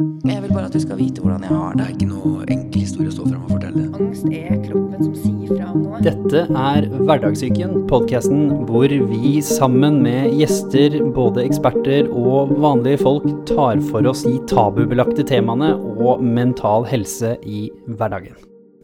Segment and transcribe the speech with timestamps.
[0.00, 1.84] Jeg vil bare at du skal vite hvordan jeg har Det det.
[1.84, 3.82] er ikke noe enkel historie å stå fram og fortelle.
[4.00, 6.00] Angst er kroppen som sier fra om noe.
[6.06, 8.40] Dette er Hverdagssyken, podkasten
[8.70, 15.26] hvor vi sammen med gjester, både eksperter og vanlige folk, tar for oss de tabubelagte
[15.28, 18.38] temaene og mental helse i hverdagen.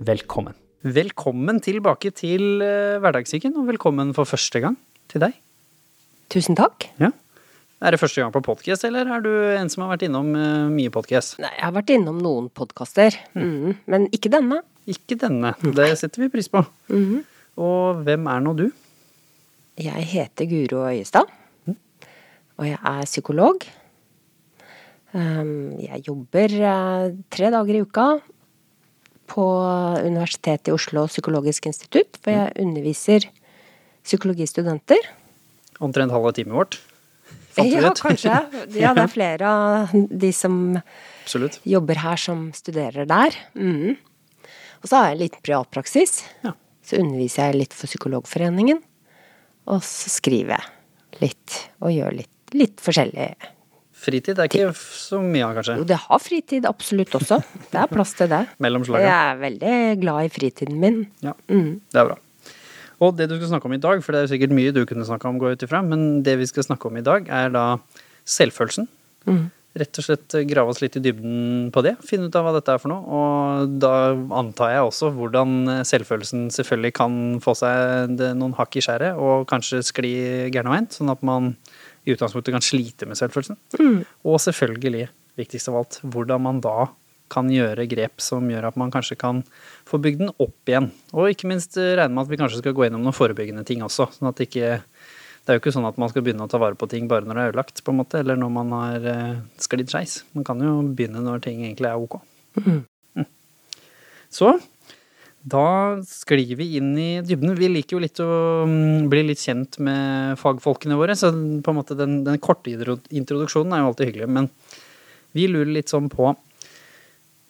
[0.04, 0.52] Velkommen.
[0.84, 4.76] Velkommen tilbake til eh, Hverdagssyken, og velkommen for første gang
[5.08, 5.40] til deg.
[6.28, 6.90] Tusen takk.
[7.00, 7.14] Ja.
[7.76, 10.68] Er det første gang på podkast, eller er du en som har vært innom eh,
[10.72, 11.34] mye podkast?
[11.42, 14.62] Nei, jeg har vært innom noen podkaster, mm, men ikke denne.
[14.88, 15.52] Ikke denne.
[15.76, 16.62] Det setter vi pris på.
[16.88, 17.24] Mhm.
[17.60, 18.64] Og hvem er nå du?
[19.80, 21.28] Jeg heter Guro Øyestad,
[21.68, 23.68] og jeg er psykolog.
[25.16, 28.08] Um, Jeg jobber eh, tre dager i uka
[29.28, 29.46] på
[30.04, 33.28] Universitetet i Oslo psykologisk institutt, for jeg underviser
[34.04, 35.08] psykologistudenter.
[35.80, 36.80] Omtrent halve timen vårt.
[37.56, 38.36] Ja, kanskje.
[38.82, 40.76] Ja, det er flere av de som
[41.24, 41.58] Absolutt.
[41.66, 43.36] jobber her som studerer der.
[43.56, 43.96] Mm.
[44.82, 46.20] Og så har jeg en liten privatpraksis.
[46.44, 46.54] Ja.
[46.86, 48.82] Så underviser jeg litt for Psykologforeningen.
[49.72, 53.30] Og så skriver jeg litt, og gjør litt, litt forskjellig.
[53.96, 55.78] Fritid er ikke så mye av, kanskje.
[55.80, 57.40] Jo, det har fritid absolutt også.
[57.72, 58.42] Det er plass til det.
[58.62, 59.08] Mellom slaga.
[59.08, 61.00] jeg er veldig glad i fritiden min.
[61.24, 61.70] Ja, mm.
[61.90, 62.18] det er bra.
[63.02, 64.84] Og det du skal snakke om i dag, for det er jo sikkert mye du
[64.88, 67.52] kunne snakke om, gå ut ifra, men det vi skal snakke om i dag, er
[67.52, 67.66] da
[68.28, 68.88] selvfølelsen.
[69.28, 69.44] Mm.
[69.76, 72.72] Rett og slett grave oss litt i dybden på det, finne ut av hva dette
[72.72, 73.18] er for noe.
[73.18, 73.92] Og da
[74.40, 79.82] antar jeg også hvordan selvfølelsen selvfølgelig kan få seg noen hakk i skjæret, og kanskje
[79.84, 80.14] skli
[80.54, 81.52] gærne veien, sånn at man
[82.06, 83.60] i utgangspunktet kan slite med selvfølelsen.
[84.24, 86.88] Og selvfølgelig, viktigst av alt, hvordan man da
[87.32, 89.42] kan gjøre grep som gjør at man kanskje kan
[89.88, 90.90] få bygd den opp igjen.
[91.14, 93.84] Og ikke minst eh, regne med at vi kanskje skal gå gjennom noen forebyggende ting
[93.86, 94.10] også.
[94.16, 94.74] sånn at det ikke
[95.46, 97.22] det er jo ikke sånn at man skal begynne å ta vare på ting bare
[97.22, 100.24] når det er ødelagt, på en måte, eller når man har eh, sklidd skeis.
[100.34, 102.16] Man kan jo begynne når ting egentlig er ok.
[102.64, 102.80] Mm.
[104.32, 104.56] Så
[105.46, 105.66] da
[106.02, 107.54] sklir vi inn i dybden.
[107.54, 108.30] Vi liker jo litt å
[108.66, 113.76] mm, bli litt kjent med fagfolkene våre, så på en måte den, den korte introduksjonen
[113.76, 114.28] er jo alltid hyggelig.
[114.34, 114.50] Men
[115.36, 116.32] vi lurer litt sånn på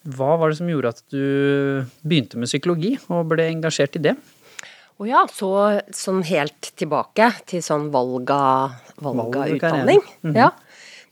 [0.06, 4.16] hva var det som gjorde at du begynte med psykologi og ble engasjert i det?
[4.96, 5.50] Å ja, så
[5.92, 10.00] sånn helt tilbake til sånn valg av, valg av utdanning.
[10.00, 10.38] Mm utdanning.
[10.40, 10.52] Ja.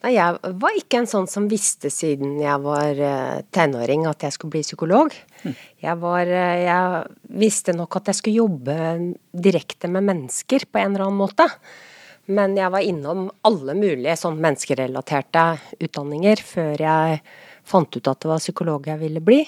[0.05, 4.35] Nei, jeg var ikke en sånn som visste siden jeg var eh, tenåring at jeg
[4.35, 5.15] skulle bli psykolog.
[5.81, 8.77] Jeg var eh, Jeg visste nok at jeg skulle jobbe
[9.33, 11.49] direkte med mennesker på en eller annen måte.
[12.29, 15.47] Men jeg var innom alle mulige sånn menneskerelaterte
[15.85, 17.25] utdanninger før jeg
[17.65, 19.43] fant ut at det var psykolog jeg ville bli.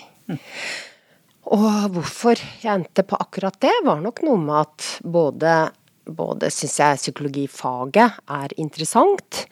[1.54, 5.52] Og hvorfor jeg endte på akkurat det, var nok noe med at både,
[6.10, 9.44] både syns jeg psykologifaget er interessant,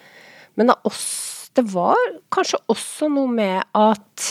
[0.58, 2.00] men det, også, det var
[2.34, 4.26] kanskje også noe med at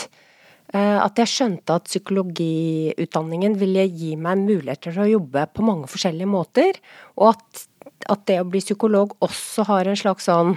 [0.74, 5.88] eh, at jeg skjønte at psykologiutdanningen ville gi meg muligheter til å jobbe på mange
[5.88, 6.80] forskjellige måter,
[7.16, 7.66] og at,
[8.12, 10.56] at det å bli psykolog også har en slags sånn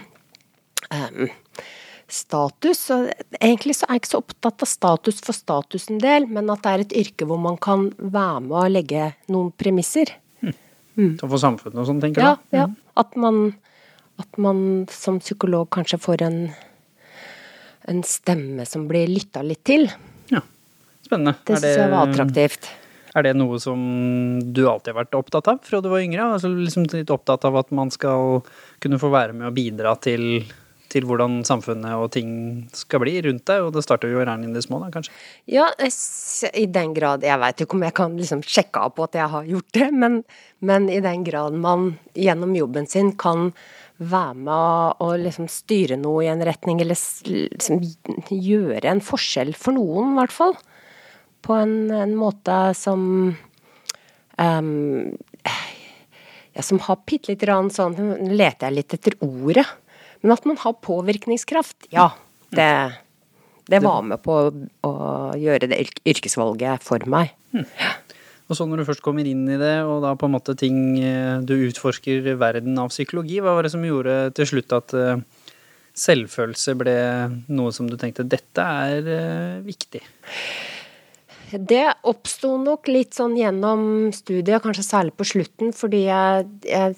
[0.92, 1.30] em,
[2.08, 2.86] status.
[3.42, 6.72] Egentlig så er jeg ikke så opptatt av status for statusens del, men at det
[6.74, 10.14] er et yrke hvor man kan være med og legge noen premisser.
[10.98, 12.56] Så for samfunnet og sånn, tenker Ja, du?
[12.58, 12.64] ja.
[12.98, 13.52] At man,
[14.18, 16.40] at man som psykolog kanskje får en,
[17.92, 19.86] en stemme som blir lytta litt til.
[20.34, 20.42] Ja.
[21.06, 21.36] Spennende.
[21.46, 22.72] Det syns jeg var attraktivt.
[23.18, 23.78] Er det noe som
[24.54, 26.26] du alltid har vært opptatt av fra du var yngre?
[26.36, 28.42] Altså liksom litt opptatt av at man skal
[28.84, 30.42] kunne få være med og bidra til,
[30.92, 32.30] til hvordan samfunnet og ting
[32.76, 35.14] skal bli rundt deg, og det starter jo gjerne i det små, da, kanskje?
[35.52, 35.68] Ja,
[36.54, 39.32] i den grad Jeg veit ikke om jeg kan liksom sjekke av på at jeg
[39.34, 40.22] har gjort det, men,
[40.60, 43.52] men i den grad man gjennom jobben sin kan
[43.98, 47.82] være med å liksom styre noe i en retning, eller liksom
[48.30, 50.54] gjøre en forskjell for noen, i hvert fall.
[51.46, 53.02] På en, en måte som
[54.38, 55.18] um,
[56.58, 59.66] ja, som har bitte lite grann sånn Nå leter jeg litt etter ordet.
[60.24, 62.10] Men at man har påvirkningskraft, ja.
[62.50, 62.70] Det,
[63.68, 64.38] det var med på
[64.88, 64.92] å,
[65.38, 67.34] gjøre det yrkesvalget for meg.
[68.48, 70.78] Og så når du først kommer inn i det, og da på en måte ting
[71.02, 75.20] eh, Du utforsker verden av psykologi, hva var det som gjorde til slutt at eh,
[75.98, 76.98] selvfølelse ble
[77.52, 80.04] noe som du tenkte dette er eh, viktig?
[81.48, 86.96] Det oppsto nok litt sånn gjennom studiet, kanskje særlig på slutten, fordi jeg, jeg,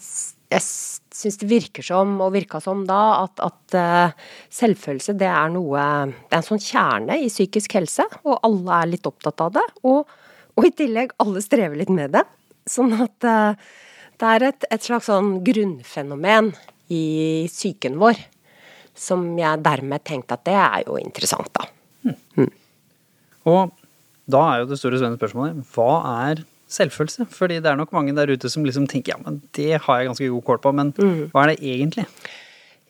[0.49, 5.51] jeg syns det virker som, og virka som da, at, at eh, selvfølelse det er
[5.53, 9.53] noe Det er en sånn kjerne i psykisk helse, og alle er litt opptatt av
[9.59, 9.65] det.
[9.85, 10.09] Og,
[10.57, 12.25] og i tillegg, alle strever litt med det.
[12.69, 13.69] Sånn at eh,
[14.19, 16.51] det er et, et slags sånn grunnfenomen
[16.89, 17.03] i
[17.49, 18.17] psyken vår
[18.99, 21.69] som jeg dermed tenkte at det er jo interessant, da.
[23.47, 23.69] Og
[24.29, 25.93] da er jo det store spennende spørsmålet hva
[26.25, 26.41] er
[26.73, 27.27] selvfølelse?
[27.33, 30.11] Fordi det er nok mange der ute som liksom tenker ja, men det har jeg
[30.11, 30.93] ganske god kål på, men
[31.33, 32.05] hva er det egentlig?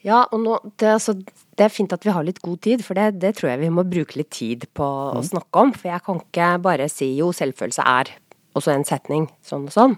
[0.05, 1.15] Ja, og nå, det, altså,
[1.59, 3.71] det er fint at vi har litt god tid, for det, det tror jeg vi
[3.73, 5.73] må bruke litt tid på å snakke om.
[5.75, 8.13] For jeg kan ikke bare si jo, selvfølelse er,
[8.55, 9.97] og så en setning, sånn og sånn.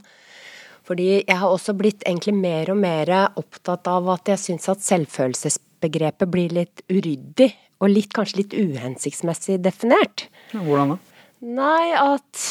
[0.89, 4.81] Fordi jeg har også blitt egentlig mer og mer opptatt av at jeg syns at
[4.87, 7.51] selvfølelsesbegrepet blir litt uryddig,
[7.81, 10.27] og litt, kanskje litt uhensiktsmessig definert.
[10.53, 10.97] Hvordan da?
[11.41, 12.41] Nei, at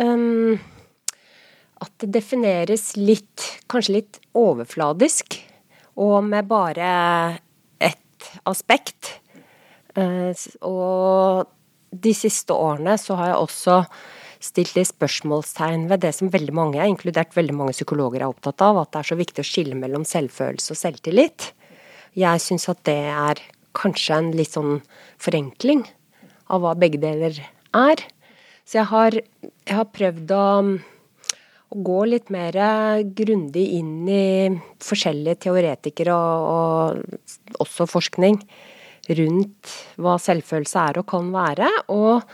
[0.00, 0.56] øhm,
[1.82, 5.36] At det defineres litt Kanskje litt overfladisk.
[6.00, 6.88] Og med bare
[7.84, 9.18] ett aspekt.
[9.98, 10.32] Eh,
[10.64, 11.48] og
[11.90, 13.76] de siste årene så har jeg også
[14.42, 18.78] stilt litt spørsmålstegn ved det som veldig mange, inkludert veldig mange psykologer, er opptatt av,
[18.78, 21.48] at det er så viktig å skille mellom selvfølelse og selvtillit.
[22.18, 23.42] Jeg syns at det er
[23.78, 24.78] kanskje en litt sånn
[25.22, 25.84] forenkling
[26.48, 27.36] av hva begge deler
[27.76, 28.04] er.
[28.68, 30.46] Så jeg har, jeg har prøvd å,
[31.68, 32.56] å gå litt mer
[33.16, 34.48] grundig inn i
[34.84, 38.40] forskjellige teoretikere og, og også forskning
[39.18, 42.24] rundt hva selvfølelse er og kan være, og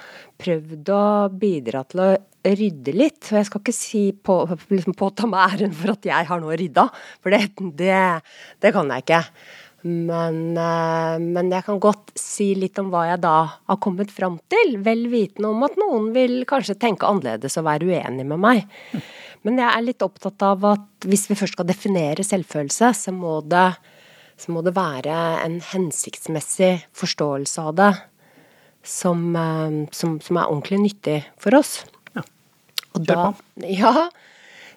[0.42, 2.08] prøvd å bidra til å
[2.44, 3.20] rydde litt.
[3.30, 4.38] Og jeg skal ikke si på,
[4.70, 6.88] liksom påta meg æren for at jeg har nå rydda,
[7.22, 7.44] for det,
[7.78, 8.00] det,
[8.64, 9.22] det kan jeg ikke.
[9.84, 13.36] Men, eh, men jeg kan godt si litt om hva jeg da
[13.68, 17.90] har kommet fram til, vel vitende om at noen vil kanskje tenke annerledes og være
[17.90, 18.64] uenig med meg.
[19.44, 23.42] Men jeg er litt opptatt av at hvis vi først skal definere selvfølelse, så må
[23.44, 23.66] det,
[24.40, 27.92] så må det være en hensiktsmessig forståelse av det
[28.84, 31.82] som, eh, som, som er ordentlig nyttig for oss.
[32.16, 32.24] Ja.
[32.94, 33.30] Og Kjør da,
[33.68, 34.08] ja,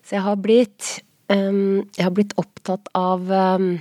[0.04, 3.78] så jeg har blitt um, Jeg har blitt opptatt av ehm,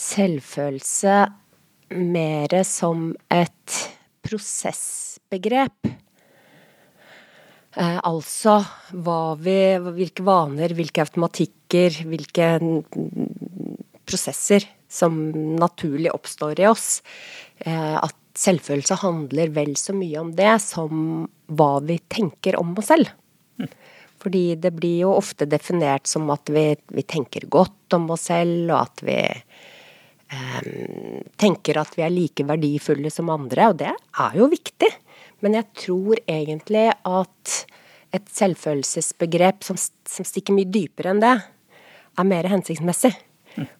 [0.00, 1.16] selvfølelse
[2.00, 3.78] mer som et
[4.26, 5.90] prosessbegrep.
[7.76, 8.60] Eh, altså
[8.92, 12.52] vi, hvilke vaner, hvilke automatikker, hvilke
[14.08, 15.18] prosesser som
[15.58, 16.88] naturlig oppstår i oss.
[17.58, 22.90] Eh, at selvfølelse handler vel så mye om det som hva vi tenker om oss
[22.90, 23.10] selv.
[24.20, 28.66] Fordi det blir jo ofte definert som at vi, vi tenker godt om oss selv,
[28.68, 29.20] og at vi
[31.40, 34.90] tenker at vi er like verdifulle som andre, og det er jo viktig.
[35.42, 37.56] Men jeg tror egentlig at
[38.14, 41.34] et selvfølelsesbegrep som, som stikker mye dypere enn det,
[42.18, 43.12] er mer hensiktsmessig.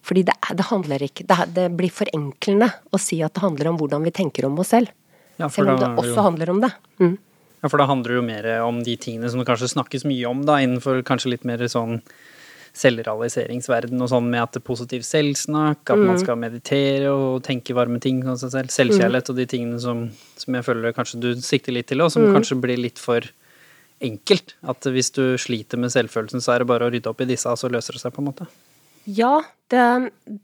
[0.03, 3.77] Fordi det, det handler ikke det, det blir forenklende å si at det handler om
[3.79, 4.91] hvordan vi tenker om oss selv.
[5.39, 6.71] Ja, Selv om det også jo- handler om det.
[6.99, 7.15] Mm.
[7.61, 10.25] Ja, for da handler det jo mer om de tingene som det kanskje snakkes mye
[10.27, 11.99] om, da, innenfor kanskje litt mer sånn
[12.77, 17.75] selvrealiseringsverden og sånn med at det er positiv selvsnakk, at man skal meditere og tenke
[17.75, 20.05] varme ting om seg selv, selvkjærlighet og de tingene som,
[20.39, 23.27] som jeg føler kanskje du sikter litt til, og som kanskje blir litt for
[24.01, 24.55] enkelt.
[24.71, 27.49] At hvis du sliter med selvfølelsen, så er det bare å rydde opp i disse,
[27.51, 28.47] og så løser det seg, på en måte.
[29.09, 29.41] Ja,
[29.73, 29.83] det,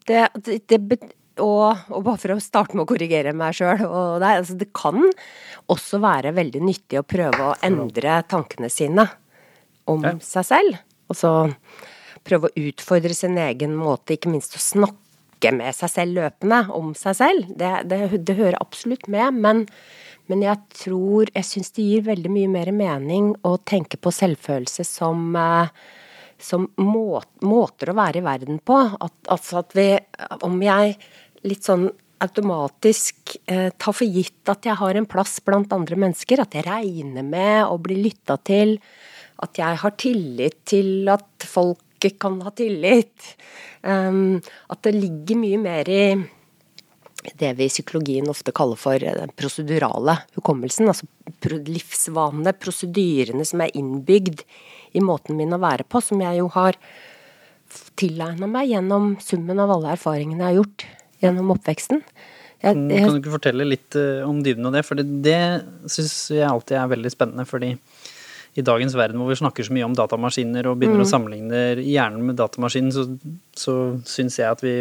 [0.09, 0.99] det, det, det
[1.37, 3.83] og, og bare for å starte med å korrigere meg sjøl,
[4.17, 5.03] altså det kan
[5.69, 9.05] også være veldig nyttig å prøve å endre tankene sine
[9.87, 10.15] om Ja.
[10.21, 10.79] seg selv.
[11.07, 11.31] Og så
[12.27, 16.93] prøve å utfordre sin egen måte, ikke minst å snakke med seg selv løpende om
[16.97, 17.53] seg selv.
[17.59, 19.63] Det, det, det hører absolutt med, men,
[20.27, 24.85] men jeg tror Jeg syns det gir veldig mye mer mening å tenke på selvfølelse
[24.87, 25.71] som eh,
[26.37, 28.75] som må, måter å være i verden på.
[28.77, 29.89] At, altså at vi
[30.45, 30.97] Om jeg
[31.47, 31.87] litt sånn
[32.23, 36.65] automatisk eh, tar for gitt at jeg har en plass blant andre mennesker, at jeg
[36.65, 38.77] regner med å bli lytta til,
[39.45, 41.83] at jeg har tillit til at folk
[42.21, 43.35] kan ha tillit,
[43.81, 44.39] um,
[44.69, 46.01] at det ligger mye mer i
[47.35, 50.87] det vi i psykologien ofte kaller for den prosedurale hukommelsen.
[50.87, 51.07] Altså
[51.67, 54.43] livsvanene, prosedyrene som er innbygd
[54.95, 56.77] i måten min å være på, som jeg jo har
[57.99, 60.87] tilegna meg gjennom summen av alle erfaringene jeg har gjort
[61.23, 62.03] gjennom oppveksten.
[62.57, 64.81] Jeg, jeg, kan du ikke fortelle litt eh, om dybden av det?
[64.87, 67.75] For det, det syns jeg alltid er veldig spennende, fordi
[68.57, 72.25] i dagens verden hvor vi snakker så mye om datamaskiner og begynner å sammenligne hjernen
[72.25, 73.05] med datamaskinen, så,
[73.57, 73.75] så
[74.09, 74.75] syns jeg at vi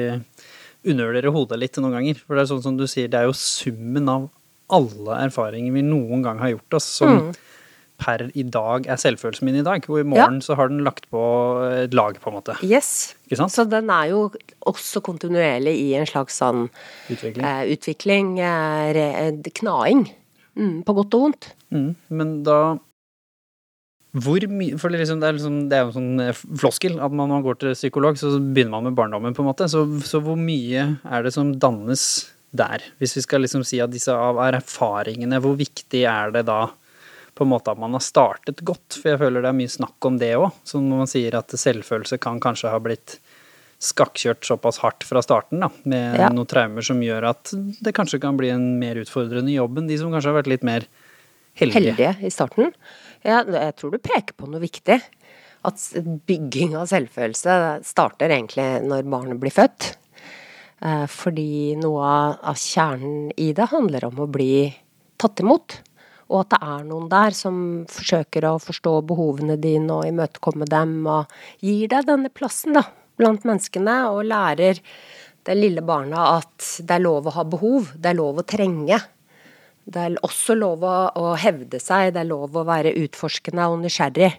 [0.86, 2.22] undervurderer hodet litt noen ganger.
[2.22, 4.28] For det er sånn som du sier, det er jo summen av
[4.72, 7.28] alle erfaringer vi noen gang har gjort oss, som
[7.96, 9.84] per i dag er selvfølelsen min i dag.
[9.88, 11.20] Og i morgen så har den lagt på
[11.68, 12.56] et lag, på en måte.
[12.66, 13.14] yes.
[13.26, 13.54] Ikke sant?
[13.54, 14.26] Så den er jo
[14.68, 16.66] også kontinuerlig i en slags sånn
[17.12, 17.44] Utvikling.
[17.44, 19.06] eh, utvikling, eh, re,
[19.60, 20.06] knaing.
[20.56, 21.50] Mm, på godt og vondt.
[21.74, 22.78] Mm, men da
[24.22, 27.12] Hvor mye For liksom, det, er liksom, det er jo en sånn eh, floskel at
[27.12, 29.68] når man går til psykolog, så begynner man med barndommen, på en måte.
[29.72, 32.06] Så, så hvor mye er det som dannes
[32.56, 32.84] der?
[33.02, 36.64] Hvis vi skal liksom si at disse av erfaringene, hvor viktig er det da
[37.36, 38.96] på en måte at man har startet godt?
[39.02, 40.50] For jeg føler det er mye snakk om det òg.
[40.64, 43.18] Som når man sier at selvfølelse kan kanskje ha blitt
[43.82, 46.30] skakkjørt såpass hardt fra starten, da, med Ja.
[46.32, 47.52] noen traumer som gjør at
[47.84, 50.64] det kanskje kan bli en mer utfordrende jobb enn de som kanskje har vært litt
[50.64, 50.86] mer
[51.60, 51.92] heldige.
[51.92, 52.72] heldige i starten.
[53.26, 55.00] Ja, jeg tror du peker på noe viktig.
[55.66, 55.82] At
[56.28, 57.56] bygging av selvfølelse
[57.86, 59.96] starter egentlig når barnet blir født.
[60.84, 64.68] Eh, Fordi noe av- kjernen i det handler om å bli
[65.18, 65.80] tatt imot.
[66.28, 71.06] Og at det er noen der som forsøker å forstå behovene dine og imøtekomme dem,
[71.06, 71.26] og
[71.62, 72.82] gir deg denne plassen, da,
[73.16, 74.80] blant menneskene, og lærer
[75.46, 78.98] det lille barna at det er lov å ha behov, det er lov å trenge.
[79.86, 84.32] Det er også lov å, hevde seg, det er lov å være utforskende og nysgjerrig.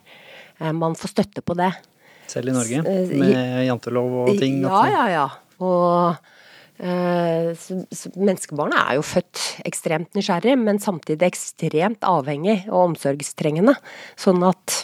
[0.59, 1.71] Eh, Man får støtte på det.
[2.27, 4.59] Selv i Norge, Eh, med jantelov og ting.
[4.65, 5.27] Ja, ja, ja.
[5.63, 6.17] Og
[6.83, 7.55] eh,
[8.19, 13.77] menneskebarnet er jo født ekstremt nysgjerrig, men samtidig ekstremt avhengig og omsorgstrengende.
[14.19, 14.83] Sånn at,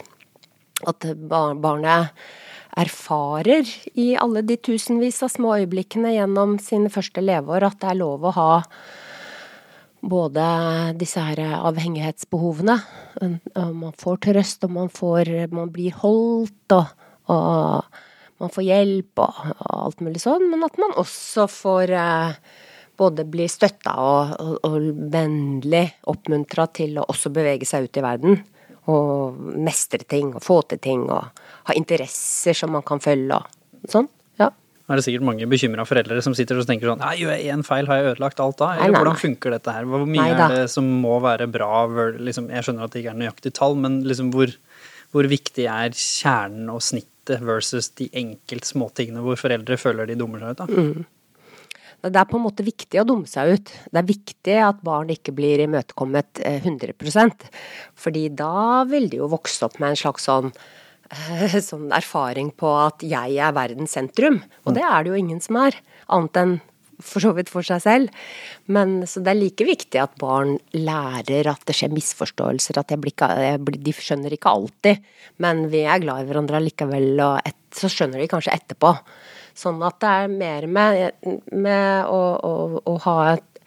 [0.88, 2.16] at barnet
[2.80, 3.68] erfarer
[4.00, 8.26] i alle de tusenvis av små øyeblikkene gjennom sine første leveår at det er lov
[8.26, 8.52] å ha
[10.04, 10.44] både
[11.00, 12.76] disse her avhengighetsbehovene.
[13.56, 19.42] Man får trøst, og man, får, man blir holdt, og, og man får hjelp og,
[19.54, 22.40] og alt mulig sånn, men at man også får eh,
[23.00, 28.04] både bli støtta og, og, og vennlig oppmuntra til å også bevege seg ut i
[28.06, 28.42] verden.
[28.92, 33.88] Og mestre ting og få til ting og ha interesser som man kan følge og
[33.94, 34.10] sånn.
[34.94, 37.64] Er det sikkert mange bekymra foreldre som sitter og tenker sånn Nei, gjør jeg én
[37.66, 38.68] feil, har jeg ødelagt alt da?
[38.76, 39.88] Eller nei, hvordan funker dette her?
[39.90, 41.72] Hvor mye Nei er det som må være bra?
[42.22, 44.54] Liksom, jeg skjønner at det ikke er nøyaktig tall, men liksom hvor,
[45.16, 50.44] hvor viktig er kjernen og snittet versus de enkelt småtingene hvor foreldre føler de dummer
[50.44, 50.62] seg ut?
[50.62, 50.70] da?
[50.70, 51.10] Mm.
[52.04, 53.74] Det er på en måte viktig å dumme seg ut.
[53.88, 57.50] Det er viktig at barn ikke blir imøtekommet eh, 100%
[57.98, 60.83] fordi da vil de jo vokse opp med en slags sånn, eh,
[61.70, 64.42] sånn erfaring på at jeg er verdens sentrum.
[64.66, 65.78] Og det er det jo ingen som er,
[66.14, 66.56] annet enn
[67.04, 68.26] for så vidt for seg selv.
[68.72, 73.02] Men så det er like viktig at barn lærer at det skjer misforståelser, at jeg
[73.04, 75.08] blir blir, de skjønner ikke alltid,
[75.44, 78.94] men vi er glad i hverandre allikevel, og et, så skjønner de kanskje etterpå.
[79.58, 82.54] Sånn at det er mer med, med å, å,
[82.90, 83.66] å ha et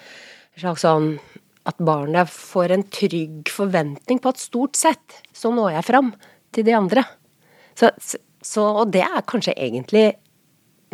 [0.57, 1.19] slags sånn
[1.67, 6.13] At barnet får en trygg forventning på at stort sett så når jeg fram
[6.55, 7.03] til de andre.
[7.77, 7.91] Så,
[8.41, 10.07] så, og det er kanskje egentlig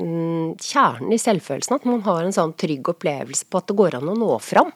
[0.00, 1.78] mm, kjernen i selvfølelsen.
[1.78, 4.72] At man har en sånn trygg opplevelse på at det går an å nå fram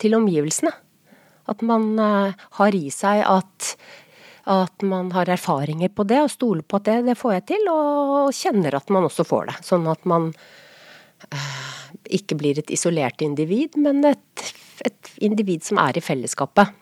[0.00, 0.72] til omgivelsene.
[1.50, 3.74] At man eh, har i seg at,
[4.50, 7.70] at man har erfaringer på det, og stoler på at det, det får jeg til,
[7.72, 9.56] og kjenner at man også får det.
[9.66, 10.30] Sånn at man
[11.26, 11.70] eh,
[12.20, 14.52] ikke blir et isolert individ, men et,
[14.86, 16.76] et individ som er i fellesskapet.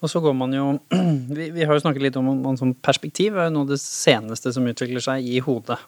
[0.00, 0.66] Og så går man jo
[1.36, 3.36] Vi, vi har jo snakket litt om, om sånn perspektiv.
[3.36, 5.78] er jo noe av det seneste som utvikler seg i hodet.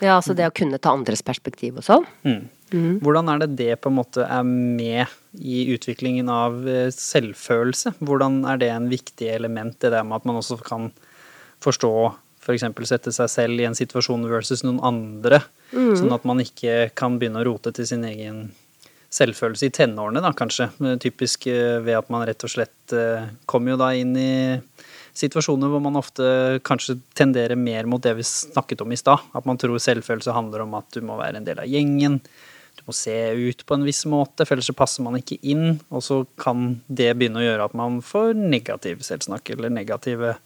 [0.00, 2.06] Ja, altså det å kunne ta andres perspektiv og sånn.
[3.04, 7.98] Hvordan er det det på en måte er med i utviklingen av eh, selvfølelse?
[7.98, 10.88] Hvordan er det en viktig element i det med at man også kan
[11.60, 11.92] forstå
[12.40, 12.64] f.eks.
[12.88, 17.42] sette seg selv i en situasjon versus noen andre, sånn at man ikke kan begynne
[17.42, 18.46] å rote til sin egen
[19.10, 20.68] selvfølelse i tenårene, da kanskje.
[21.02, 24.32] Typisk eh, ved at man rett og slett eh, kommer jo da inn i
[25.20, 29.26] situasjoner hvor man ofte kanskje tenderer mer mot det vi snakket om i stad.
[29.34, 32.20] At man tror selvfølelse handler om at du må være en del av gjengen.
[32.78, 35.80] Du må se ut på en viss måte, for ellers så passer man ikke inn.
[35.90, 40.36] Og så kan det begynne å gjøre at man får negativ selvsnakk eller negative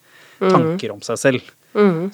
[0.41, 1.53] tanker om seg selv.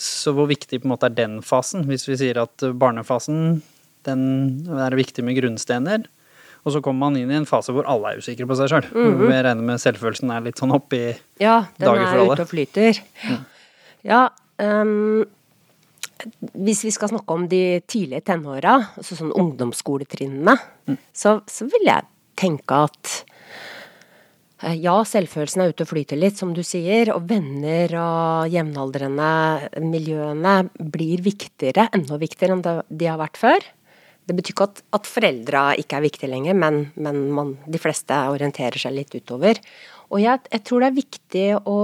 [0.00, 1.86] Så hvor viktig på en måte er den fasen?
[1.88, 3.60] Hvis vi sier at barnefasen
[4.08, 4.22] den
[4.80, 6.06] er viktig med grunnstener,
[6.60, 8.88] og så kommer man inn i en fase hvor alle er usikre på seg sjøl.
[8.92, 11.02] Hvor jeg regner med selvfølelsen er litt sånn oppi
[11.40, 13.04] Ja, den Dager for er ute og flyter.
[14.06, 14.26] Ja,
[14.60, 15.24] um,
[16.52, 20.56] hvis vi skal snakke om de tidlige tenåra, altså sånn ungdomsskoletrinnene,
[21.16, 22.06] så, så vil jeg
[22.40, 23.12] tenke at
[24.64, 29.32] eh, ja, selvfølelsen er ute og flyter litt, som du sier, og venner og jevnaldrende
[29.84, 30.56] miljøene
[30.92, 33.70] blir viktigere, enda viktigere enn de har vært før.
[34.28, 38.14] Det betyr ikke at, at foreldra ikke er viktige lenger, men, men man, de fleste
[38.30, 39.58] orienterer seg litt utover.
[40.10, 41.80] Og jeg, jeg tror det er viktig å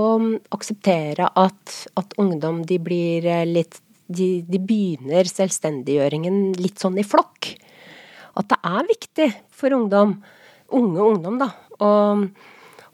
[0.55, 7.07] akseptere at, at ungdom de blir eh, litt de, de begynner selvstendiggjøringen litt sånn i
[7.07, 7.55] flokk.
[8.39, 10.19] At det er viktig for ungdom,
[10.77, 11.49] unge ungdom, da,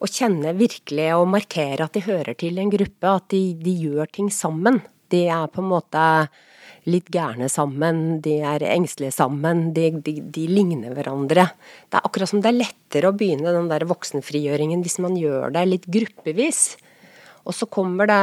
[0.02, 4.08] å kjenne virkelig og markere at de hører til en gruppe, at de, de gjør
[4.14, 4.80] ting sammen.
[5.12, 6.06] De er på en måte
[6.90, 11.46] litt gærne sammen, de er engstelige sammen, de, de, de, ligner hverandre.
[11.86, 15.54] Det er akkurat som det er lettere å begynne den der voksenfrigjøringen hvis man gjør
[15.54, 16.64] det litt gruppevis.
[17.46, 18.22] Og så kommer det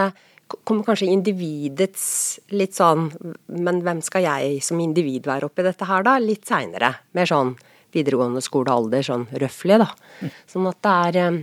[0.65, 3.11] kommer kanskje individets litt sånn
[3.53, 6.15] Men hvem skal jeg som individ være oppi dette her, da?
[6.17, 6.89] Litt seinere.
[7.13, 7.53] Mer sånn
[7.93, 9.89] videregående skolealder, sånn røfflig, da.
[10.49, 11.39] Sånn at det er eh,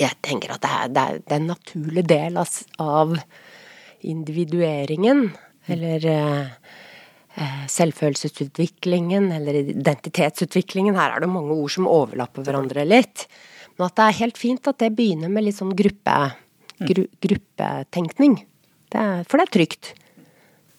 [0.00, 3.16] Jeg tenker at det er, det er, en naturlig del av
[4.00, 5.26] individueringen.
[5.72, 6.76] Eller eh,
[7.40, 10.98] eh, selvfølelsesutviklingen, eller identitetsutviklingen.
[10.98, 13.26] Her er det mange ord som overlapper hverandre litt.
[13.76, 16.16] Men at det er helt fint at det begynner med litt sånn gruppe,
[16.84, 18.38] gru, gruppetenkning.
[18.92, 19.94] Det er, for det er trygt.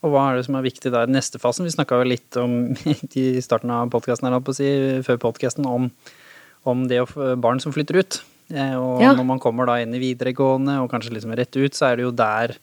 [0.04, 1.10] Og hva er det som er viktig der?
[1.12, 2.58] Neste fasen, vi snakka jo litt om
[3.24, 4.70] i starten av podkasten, si,
[5.08, 5.90] før podkasten, om,
[6.68, 8.20] om, det å barn som flytter ut.
[8.52, 9.14] Eh, og ja.
[9.16, 12.08] når man kommer da inn i videregående, og kanskje liksom rett ut, så er det
[12.08, 12.58] jo der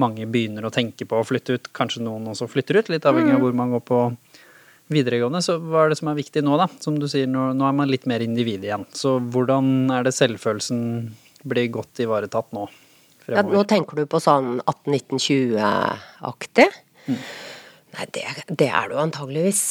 [0.00, 1.70] mange begynner å tenke på å flytte ut.
[1.76, 3.44] Kanskje noen også flytter ut, litt avhengig av mm.
[3.44, 4.00] hvor man går på
[4.92, 5.42] videregående.
[5.44, 6.68] Så hva er det som er viktig nå, da?
[6.82, 8.86] Som du sier, nå, nå er man litt mer individ igjen.
[8.96, 10.80] Så hvordan er det selvfølelsen
[11.44, 12.68] blir godt ivaretatt nå?
[13.30, 16.66] Ja, nå tenker du på sånn 18-19-20-aktig?
[17.08, 17.20] Mm.
[17.94, 19.62] Nei, det, det, er det jo antageligvis,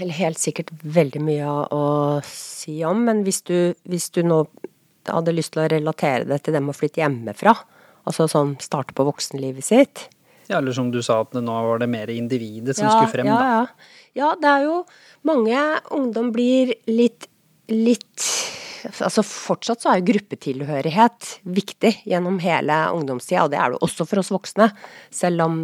[0.00, 1.82] eller helt sikkert veldig mye å,
[2.26, 3.02] si om.
[3.08, 4.44] Men hvis du, hvis du nå
[5.08, 7.56] hadde lyst til å relatere det til dem å flytte hjemmefra,
[8.08, 10.08] Altså sånn starte på voksenlivet sitt.
[10.48, 13.28] Ja, eller som du sa, at nå var det mer individet som ja, skulle frem,
[13.30, 13.52] ja, da.
[13.52, 13.92] Ja.
[14.18, 14.80] ja, det er jo
[15.22, 15.60] Mange
[15.94, 17.28] ungdom blir litt,
[17.70, 18.26] litt
[18.82, 24.06] Altså fortsatt så er jo gruppetilhørighet viktig gjennom hele ungdomstida, og det er det også
[24.10, 24.66] for oss voksne.
[25.14, 25.54] Selv om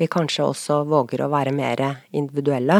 [0.00, 1.82] vi kanskje også våger å være mer
[2.16, 2.78] individuelle.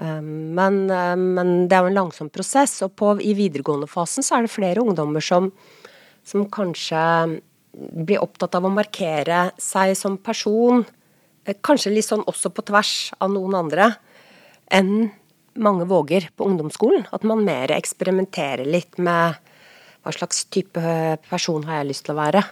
[0.00, 4.38] Um, men, men det er jo en langsom prosess, og på, i videregående fasen så
[4.38, 5.50] er det flere ungdommer som,
[6.24, 7.04] som kanskje
[7.72, 10.84] blir opptatt av å markere seg som person,
[11.44, 13.92] eh, kanskje litt sånn også på tvers av noen andre,
[14.70, 15.10] enn
[15.58, 17.06] mange våger på ungdomsskolen.
[17.12, 19.38] At man mer eksperimenterer litt med
[20.04, 20.80] hva slags type
[21.28, 22.44] person har jeg lyst til å være.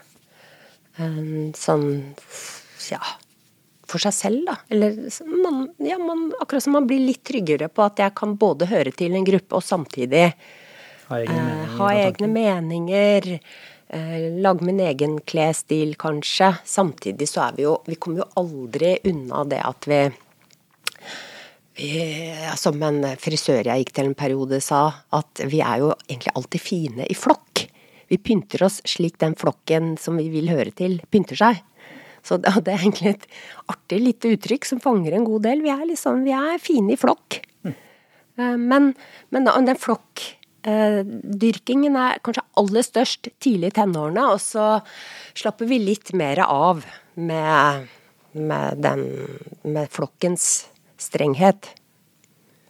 [1.55, 1.87] Sånn
[2.91, 3.01] ja
[3.87, 4.57] for seg selv, da.
[4.73, 4.97] Eller
[5.31, 8.91] man, ja, man, akkurat som man blir litt tryggere på at jeg kan både høre
[8.97, 10.25] til en gruppe og samtidig
[11.07, 11.63] ha egne meninger.
[11.63, 13.39] Eh, ha egne meninger Eh,
[13.89, 16.55] lage min egen klesstil, kanskje.
[16.65, 20.01] Samtidig så er vi jo Vi kommer jo aldri unna det at vi,
[21.79, 26.35] vi Som en frisør jeg gikk til en periode sa, at vi er jo egentlig
[26.35, 27.67] alltid fine i flokk.
[28.09, 31.63] Vi pynter oss slik den flokken som vi vil høre til, pynter seg.
[32.27, 33.27] Så det, er egentlig et
[33.71, 35.63] artig lite uttrykk som fanger en god del.
[35.63, 37.39] Vi er liksom, vi er fine i flokk.
[37.63, 37.77] Mm.
[38.67, 38.89] Men,
[39.31, 40.36] men den flokk Eh,
[40.67, 44.81] dyrkingen er kanskje aller størst tidlig i tenårene, og så
[45.37, 46.83] slapper vi litt mer av
[47.15, 47.87] med,
[48.35, 49.05] med, den,
[49.63, 50.67] med flokkens
[51.01, 51.71] strenghet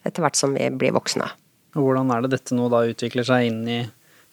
[0.07, 1.29] etter hvert som vi blir voksne.
[1.77, 3.81] Hvordan er det dette nå da utvikler seg inn i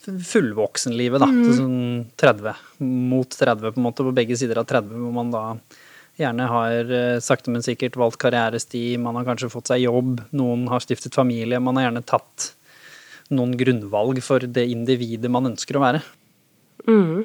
[0.03, 1.29] fullvoksenlivet, da?
[1.29, 1.39] Mm.
[1.43, 1.81] Til sånn
[2.19, 5.43] 30, mot 30 på en måte, på begge sider av 30, hvor man da
[6.19, 10.67] gjerne har eh, sakte, men sikkert valgt karrieresti, man har kanskje fått seg jobb, noen
[10.69, 12.51] har stiftet familie, man har gjerne tatt
[13.31, 16.01] noen grunnvalg for det individet man ønsker å være.
[16.89, 17.23] Mm.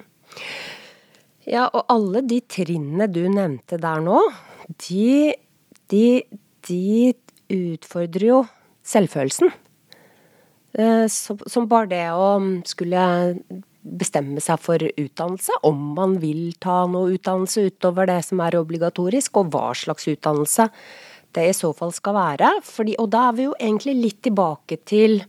[1.49, 4.21] Ja, og alle de trinnene du nevnte der nå,
[4.85, 5.33] de,
[5.91, 6.05] de,
[6.69, 7.15] de
[7.49, 8.43] utfordrer jo
[8.87, 9.51] selvfølelsen.
[10.79, 12.29] Eh, som bare det å
[12.69, 13.07] skulle
[13.89, 19.41] bestemme seg for utdannelse, om man vil ta noe utdannelse utover det som er obligatorisk,
[19.41, 20.69] og hva slags utdannelse
[21.37, 22.53] det i så fall skal være.
[22.67, 25.23] Fordi, og da er vi jo egentlig litt tilbake til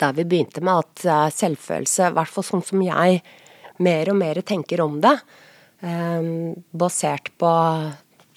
[0.00, 3.20] der vi begynte med at eh, selvfølelse, i hvert fall sånn som jeg
[3.84, 5.14] mer og mer tenker om det,
[5.84, 6.30] eh,
[6.72, 7.52] basert på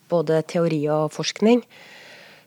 [0.09, 1.63] både teori og forskning,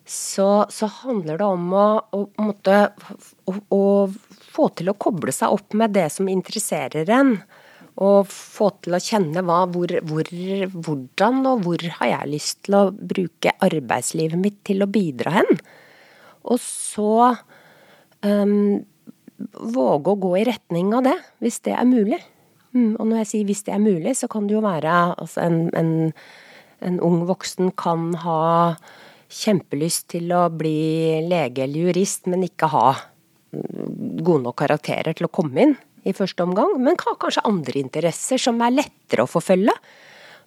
[0.05, 2.79] så, så handler det om å, å, måtte,
[3.47, 3.83] å, å,
[4.53, 7.37] få til å koble seg opp med det som interesserer en.
[8.03, 10.29] Og få til å kjenne hva, hvor, hvor,
[10.73, 15.61] hvordan og hvor har jeg lyst til å bruke arbeidslivet mitt til å bidra hen.
[16.49, 17.35] Og så
[18.25, 18.81] um,
[19.53, 22.21] våge å gå i retning av det, hvis det er mulig.
[22.73, 25.45] Mm, og når jeg sier hvis det er mulig, så kan det jo være altså
[25.45, 25.95] en, en,
[26.81, 28.43] en ung voksen kan ha
[29.33, 32.87] kjempelyst til å bli lege eller jurist, men ikke ha
[33.53, 35.75] gode nok karakterer til å komme inn
[36.09, 36.79] i første omgang.
[36.83, 39.75] Men kanskje andre interesser som er lettere å forfølge.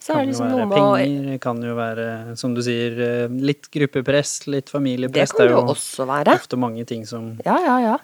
[0.05, 2.03] Så Kan er det jo liksom noe med penger, det kan jo være,
[2.37, 5.31] som du sier, eh, litt gruppepress, litt familiepress.
[5.31, 6.35] Det kan det jo også være.
[6.37, 7.95] ofte mange ting som Ja, ja, ja.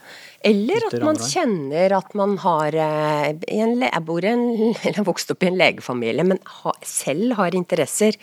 [0.42, 5.06] Eller at man kjenner at man har eh, i en, Jeg bor i en Eller
[5.06, 6.42] vokst opp i en legefamilie, men
[6.82, 8.18] selv har interesser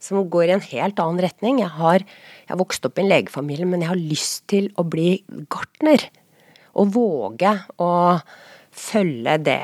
[0.00, 1.60] som går i en helt annen retning.
[1.60, 4.86] Jeg har, jeg har vokst opp i en legefamilie, men jeg har lyst til å
[4.88, 5.18] bli
[5.52, 6.06] gartner.
[6.72, 7.90] Og våge å
[8.72, 9.60] følge det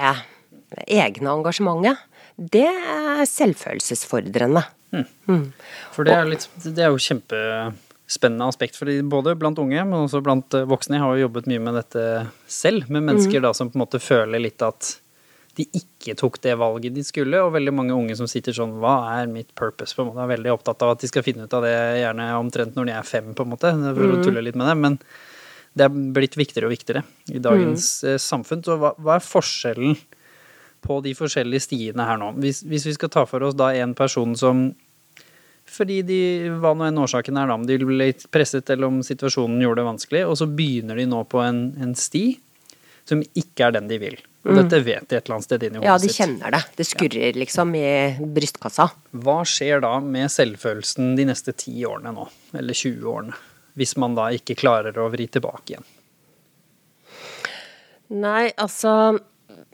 [0.85, 2.05] egne engasjementet.
[2.37, 4.63] Det er selvfølelsesfordrende.
[5.95, 10.23] For det er, litt, det er jo kjempespennende aspekt, fordi både blant unge, men også
[10.25, 10.99] blant eh, voksne.
[10.99, 12.05] Jeg har jo jobbet mye med dette
[12.49, 14.95] selv, med mennesker da som på en måte føler litt at
[15.57, 18.97] de ikke tok det valget de skulle, og veldig mange unge som sitter sånn Hva
[19.17, 19.97] er mitt purpose?
[19.97, 22.27] på en måte, er veldig opptatt av at de skal finne ut av det gjerne
[22.37, 24.77] omtrent når de er fem, på en måte, for å tulle litt med det.
[24.85, 24.99] Men
[25.77, 28.65] det er blitt viktigere og viktigere i dagens eh, samfunn.
[28.65, 29.97] Så hva, hva er forskjellen
[30.87, 32.33] på de forskjellige stiene her nå?
[32.43, 34.69] Hvis, hvis vi skal ta for oss da en person som
[35.67, 36.21] fordi de,
[36.63, 39.83] hva nå enn årsaken er da, om de ble litt presset eller om situasjonen gjorde
[39.83, 42.37] det vanskelig, og så begynner de nå på en, en sti
[43.07, 44.17] som ikke er den de vil.
[44.47, 45.91] Og dette vet de et eller annet sted inni hodet sitt.
[45.91, 46.21] Ja, de sitt.
[46.21, 46.63] kjenner det.
[46.79, 47.91] Det skurrer liksom i
[48.39, 48.89] brystkassa.
[49.27, 52.27] Hva skjer da med selvfølelsen de neste ti årene nå,
[52.59, 53.39] eller 20 årene,
[53.79, 55.89] hvis man da ikke klarer å vri tilbake igjen?
[58.23, 59.23] Nei, altså mm,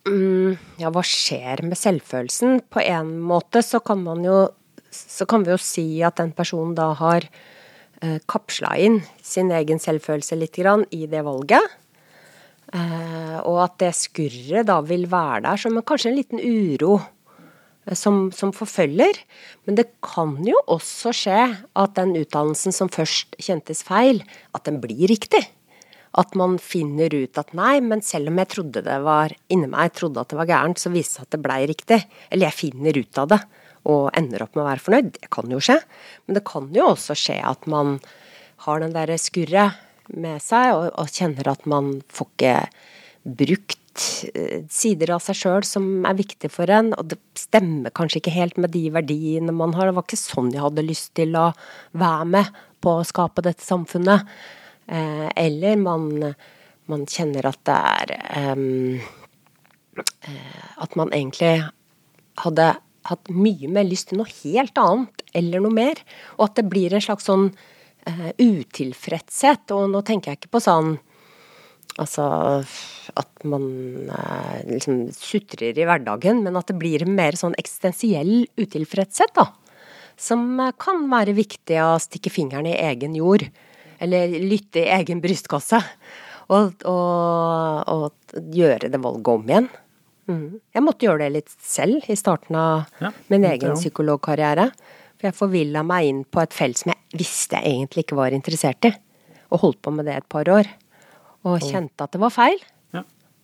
[0.02, 2.64] Ja, hva skjer med selvfølelsen?
[2.72, 4.48] På en måte så kan man jo
[4.92, 9.78] Så kan vi jo si at den personen da har eh, kapsla inn sin egen
[9.80, 11.64] selvfølelse litt grann i det valget.
[12.76, 16.98] Eh, og at det skurret da vil være der som kanskje en liten uro
[17.86, 19.16] eh, som, som forfølger.
[19.64, 24.20] Men det kan jo også skje at den utdannelsen som først kjentes feil,
[24.52, 25.46] at den blir riktig.
[26.20, 29.94] At man finner ut at nei, men selv om jeg trodde det var inni meg,
[29.96, 32.00] trodde at det var gærent, så viste det seg at det blei riktig.
[32.28, 33.40] Eller jeg finner ut av det
[33.90, 35.12] og ender opp med å være fornøyd.
[35.16, 35.78] Det kan jo skje.
[36.26, 37.96] Men det kan jo også skje at man
[38.66, 39.80] har den derre skurret
[40.12, 42.56] med seg og, og kjenner at man får ikke
[43.42, 48.22] brukt eh, sider av seg sjøl som er viktig for en, og det stemmer kanskje
[48.22, 49.88] ikke helt med de verdiene man har.
[49.88, 51.50] Det var ikke sånn jeg hadde lyst til å
[51.98, 54.26] være med på å skape dette samfunnet.
[54.86, 56.08] Eh, eller man,
[56.90, 59.04] man kjenner at det er eh,
[60.82, 61.54] At man egentlig
[62.42, 62.72] hadde
[63.08, 66.02] hatt mye mer lyst til noe helt annet, eller noe mer.
[66.38, 67.50] Og at det blir en slags sånn
[68.06, 69.70] eh, utilfredshet.
[69.74, 70.96] Og nå tenker jeg ikke på sånn
[72.00, 72.24] Altså
[73.20, 73.64] at man
[74.08, 79.50] eh, liksom sutrer i hverdagen, men at det blir en mer sånn eksistensiell utilfredshet, da.
[80.16, 83.44] Som kan være viktig å stikke fingeren i egen jord.
[84.02, 85.78] Eller lytte i egen brystkasse.
[86.52, 89.68] Og, og, og gjøre det valget om igjen.
[90.30, 90.58] Mm.
[90.74, 94.68] Jeg måtte gjøre det litt selv i starten av Ja, min egen er psykologkarriere.
[95.16, 98.34] For jeg forvilla meg inn på et felt som jeg visste jeg egentlig ikke var
[98.34, 98.92] interessert i.
[99.54, 100.68] Og holdt på med det et par år.
[101.46, 102.58] Og kjente at det var feil.
[102.94, 103.02] Ja.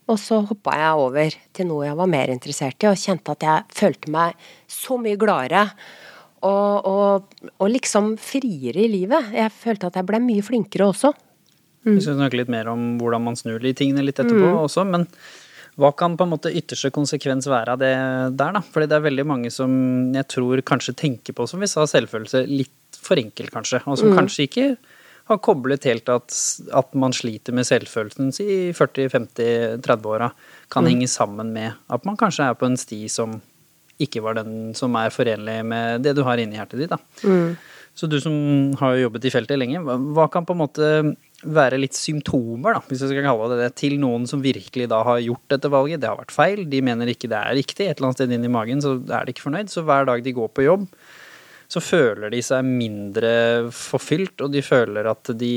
[0.09, 3.47] Og så hoppa jeg over til noe jeg var mer interessert i, og kjente at
[3.47, 5.67] jeg følte meg så mye gladere.
[6.43, 9.33] Og, og, og liksom friere i livet.
[9.35, 11.13] Jeg følte at jeg ble mye flinkere også.
[11.89, 14.59] Vi skal snakke litt mer om hvordan man snur de tingene litt etterpå Mm.
[14.67, 15.07] også, men
[15.79, 17.93] hva kan på en måte ytterste konsekvens være av det
[18.37, 18.61] der, da?
[18.61, 22.43] Fordi det er veldig mange som jeg tror kanskje tenker på, som vi sa, selvfølelse
[22.51, 23.81] litt for enkelt, kanskje.
[23.87, 23.97] Og Mm.
[23.97, 24.77] som kanskje ikke
[25.29, 26.35] har koblet helt at,
[26.75, 30.33] at man sliter med selvfølelsen i 40-50-30-åra,
[30.71, 30.89] kan Mm.
[30.91, 33.41] henge sammen med at man kanskje er på en sti som
[34.03, 37.01] ikke var den som er forenlig med det du har inni hjertet ditt, da.
[37.27, 37.57] Mm.
[37.99, 38.35] Så du som
[38.79, 40.91] har jobbet i feltet lenge, hva, kan på en måte
[41.43, 45.01] være litt symptomer, da, hvis jeg skal kalle det det, til noen som virkelig da
[45.07, 46.03] har gjort dette valget?
[46.03, 48.47] Det har vært feil, de mener ikke det er riktig, et eller annet sted inn
[48.47, 49.73] i magen så er de ikke fornøyd.
[49.73, 50.87] Så hver dag de går på jobb,
[51.69, 53.33] så føler de seg mindre
[53.75, 55.57] forfylt, og de føler at de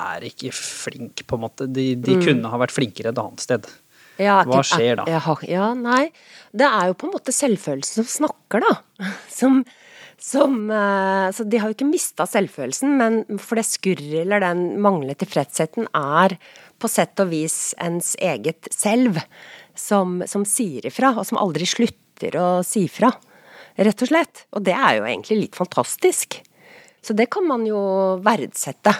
[0.00, 1.68] er ikke flink, på en måte.
[1.68, 3.68] De, de kunne ha vært flinkere et annet sted.
[4.20, 5.06] Ja, Hva skjer da?
[5.08, 6.10] Ja, ja, nei.
[6.52, 9.06] Det er jo på en måte selvfølelsen som snakker, da.
[9.40, 9.62] Som,
[10.20, 14.80] som eh, Så de har jo ikke mista selvfølelsen, men for det skurret eller den
[14.84, 16.36] manglende tilfredsheten er
[16.80, 19.22] på sett og vis ens eget selv
[19.76, 23.12] som, som sier ifra, og som aldri slutter å si fra.
[23.80, 24.44] Rett og slett.
[24.56, 26.40] Og det er jo egentlig litt fantastisk.
[27.00, 27.80] Så det kan man jo
[28.24, 28.92] verdsette.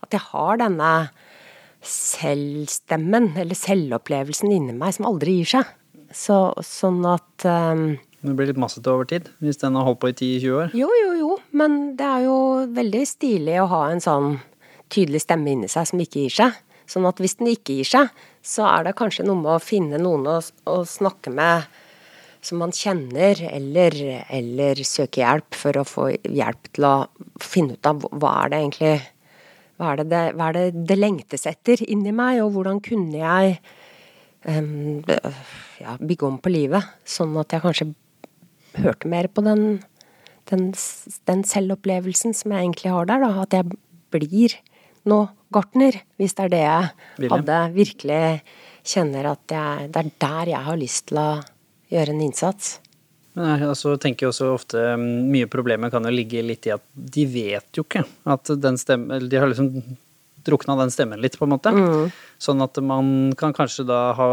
[0.00, 0.92] At jeg har denne
[1.90, 5.72] selvstemmen, eller selvopplevelsen inni meg, som aldri gir seg.
[6.14, 10.12] Så, sånn at um, Det blir litt massete over tid, hvis den har holdt på
[10.12, 10.76] i 10-20 år.
[10.78, 12.36] Jo, jo, jo, men det er jo
[12.76, 14.38] veldig stilig å ha en sånn
[14.92, 16.62] tydelig stemme inni seg som ikke gir seg.
[16.86, 19.98] Sånn at hvis den ikke gir seg, så er det kanskje noe med å finne
[19.98, 20.38] noen å,
[20.70, 21.66] å snakke med
[22.46, 23.96] som man kjenner, eller,
[24.30, 26.94] eller søke hjelp for å få hjelp til å
[27.42, 28.92] finne ut av hva er det egentlig
[29.76, 33.58] hva er det hva er det, det lengtes etter inni meg, og hvordan kunne jeg
[34.48, 35.02] um,
[35.82, 37.90] ja, bygge om på livet, sånn at jeg kanskje
[38.80, 39.66] hørte mer på den,
[40.50, 40.70] den,
[41.28, 43.44] den selvopplevelsen som jeg egentlig har der, da.
[43.44, 43.78] At jeg
[44.14, 44.56] blir
[45.06, 45.20] nå
[45.54, 47.60] gartner, hvis det er det jeg hadde.
[47.76, 48.22] Virkelig
[48.86, 51.30] kjenner at jeg, det er der jeg har lyst til å
[51.92, 52.76] gjøre en innsats.
[53.36, 56.84] Men jeg altså, tenker også ofte mm, Mye problemer kan jo ligge litt i at
[56.94, 59.70] de vet jo ikke at den stemmen De har liksom
[60.46, 61.72] drukna den stemmen litt, på en måte.
[61.74, 62.10] Mm.
[62.38, 64.28] Sånn at man kan kanskje da ha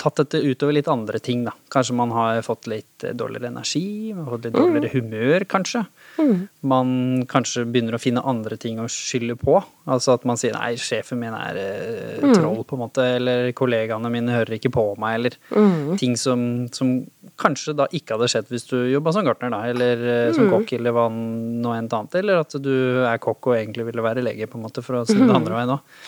[0.00, 1.52] tatt dette utover litt andre ting, da.
[1.72, 4.94] Kanskje man har fått litt dårligere energi, fått litt dårligere mm.
[4.94, 5.84] humør, kanskje.
[6.16, 6.46] Mm.
[6.66, 6.90] Man
[7.30, 9.58] kanskje begynner å finne andre ting å skylde på.
[9.90, 12.34] Altså at man sier nei, sjefen min er eh, mm.
[12.34, 15.96] troll, på en måte, eller kollegaene mine hører ikke på meg, eller mm.
[16.00, 16.98] ting som, som,
[17.36, 20.54] kanskje da ikke hadde skjedd hvis du jobba som gartner, da, eller eh, som mm.
[20.54, 22.72] kokk, eller hva noe annet, eller at du
[23.04, 25.58] er kokk og egentlig ville være lege, på en måte, for å si det andre
[25.58, 26.00] veien òg.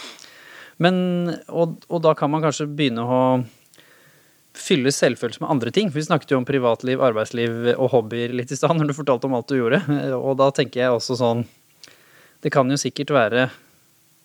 [0.78, 0.98] Men,
[1.50, 3.22] og, og, da kan man kanskje begynne å
[4.58, 5.92] fylle selvfølelse med andre ting.
[5.94, 9.38] Vi snakket jo om privatliv, arbeidsliv og hobbyer litt i stad når du fortalte om
[9.38, 9.80] alt du gjorde.
[10.18, 11.46] Og da tenker jeg også sånn
[12.42, 13.48] Det kan jo sikkert være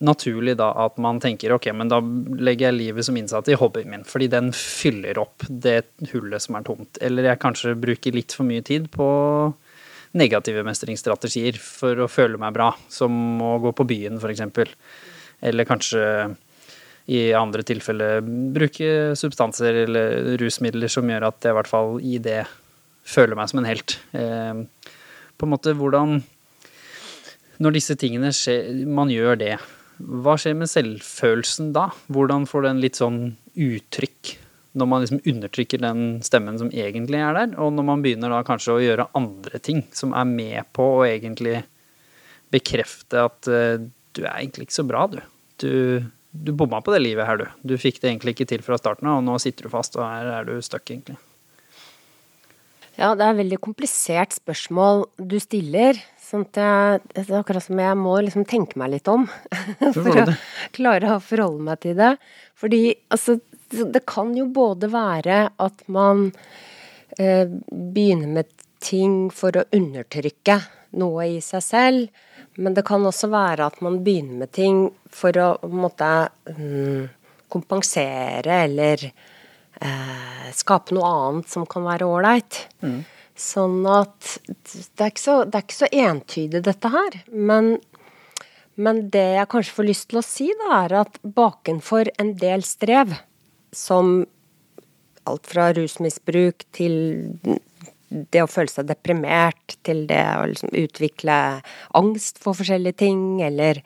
[0.04, 3.90] naturlig da at man tenker ok, men da legger jeg livet som innsatt i hobbyen
[3.90, 7.00] min, fordi den fyller opp det hullet som er tomt.
[7.02, 9.08] Eller jeg kanskje bruker litt for mye tid på
[10.20, 14.44] negative mestringsstrategier for å føle meg bra, som å gå på byen f.eks.
[15.44, 16.04] Eller kanskje
[17.12, 18.22] i andre tilfeller
[18.56, 22.44] bruke substanser eller rusmidler som gjør at jeg i hvert fall i det
[23.04, 23.98] føler meg som en helt.
[24.16, 24.64] Eh,
[25.36, 26.22] på en måte hvordan
[27.64, 29.58] Når disse tingene skjer, man gjør det,
[30.02, 31.92] hva skjer med selvfølelsen da?
[32.12, 33.20] Hvordan får den litt sånn
[33.54, 34.32] uttrykk
[34.74, 38.40] når man liksom undertrykker den stemmen som egentlig er der, og når man begynner da
[38.48, 41.60] kanskje å gjøre andre ting som er med på å egentlig
[42.54, 43.78] bekrefte at uh,
[44.18, 45.20] du er egentlig ikke så bra, du.
[45.62, 45.70] Du,
[46.34, 47.74] du bomma på det livet her, du.
[47.74, 50.06] Du fikk det egentlig ikke til fra starten av, og nå sitter du fast, og
[50.06, 51.20] her er du stuck, egentlig.
[52.98, 55.98] Ja, det er et veldig komplisert spørsmål du stiller.
[56.22, 59.26] Sånn at jeg, det er akkurat som jeg må liksom tenke meg litt om
[59.96, 60.28] for å
[60.74, 62.12] klare å forholde meg til det.
[62.58, 63.38] Fordi altså,
[63.70, 66.30] det kan jo både være at man
[67.18, 70.60] eh, begynner med ting for å undertrykke
[71.00, 72.24] noe i seg selv,
[72.62, 76.10] men det kan også være at man begynner med ting for å måte
[76.54, 77.08] mm,
[77.54, 82.62] kompensere eller eh, skape noe annet som kan være ålreit.
[82.86, 83.02] Mm.
[83.34, 87.18] Sånn at det er, så, det er ikke så, entydig, dette her.
[87.34, 87.74] Men,
[88.78, 92.66] men, det jeg kanskje får lyst til å si, da, er at bakenfor en del
[92.68, 93.16] strev,
[93.74, 94.20] som
[95.30, 96.96] alt fra rusmisbruk til
[98.34, 101.38] det å føle seg deprimert, til det å liksom utvikle
[101.98, 103.82] angst for forskjellige ting, eller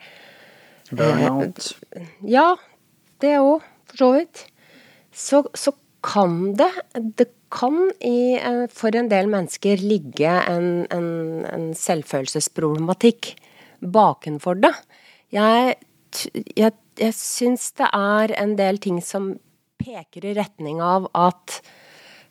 [0.90, 1.74] Burnout.
[1.92, 2.54] Eh, ja,
[3.20, 4.44] det òg, for så vidt.
[5.12, 6.70] Så, så kan det
[7.16, 13.34] Det kan i, eh, for en del mennesker ligge en, en, en selvfølelsesproblematikk
[13.80, 14.74] bakenfor det.
[15.32, 15.78] Jeg,
[16.56, 19.32] jeg, jeg syns det er en del ting som
[19.80, 21.60] peker i retning av at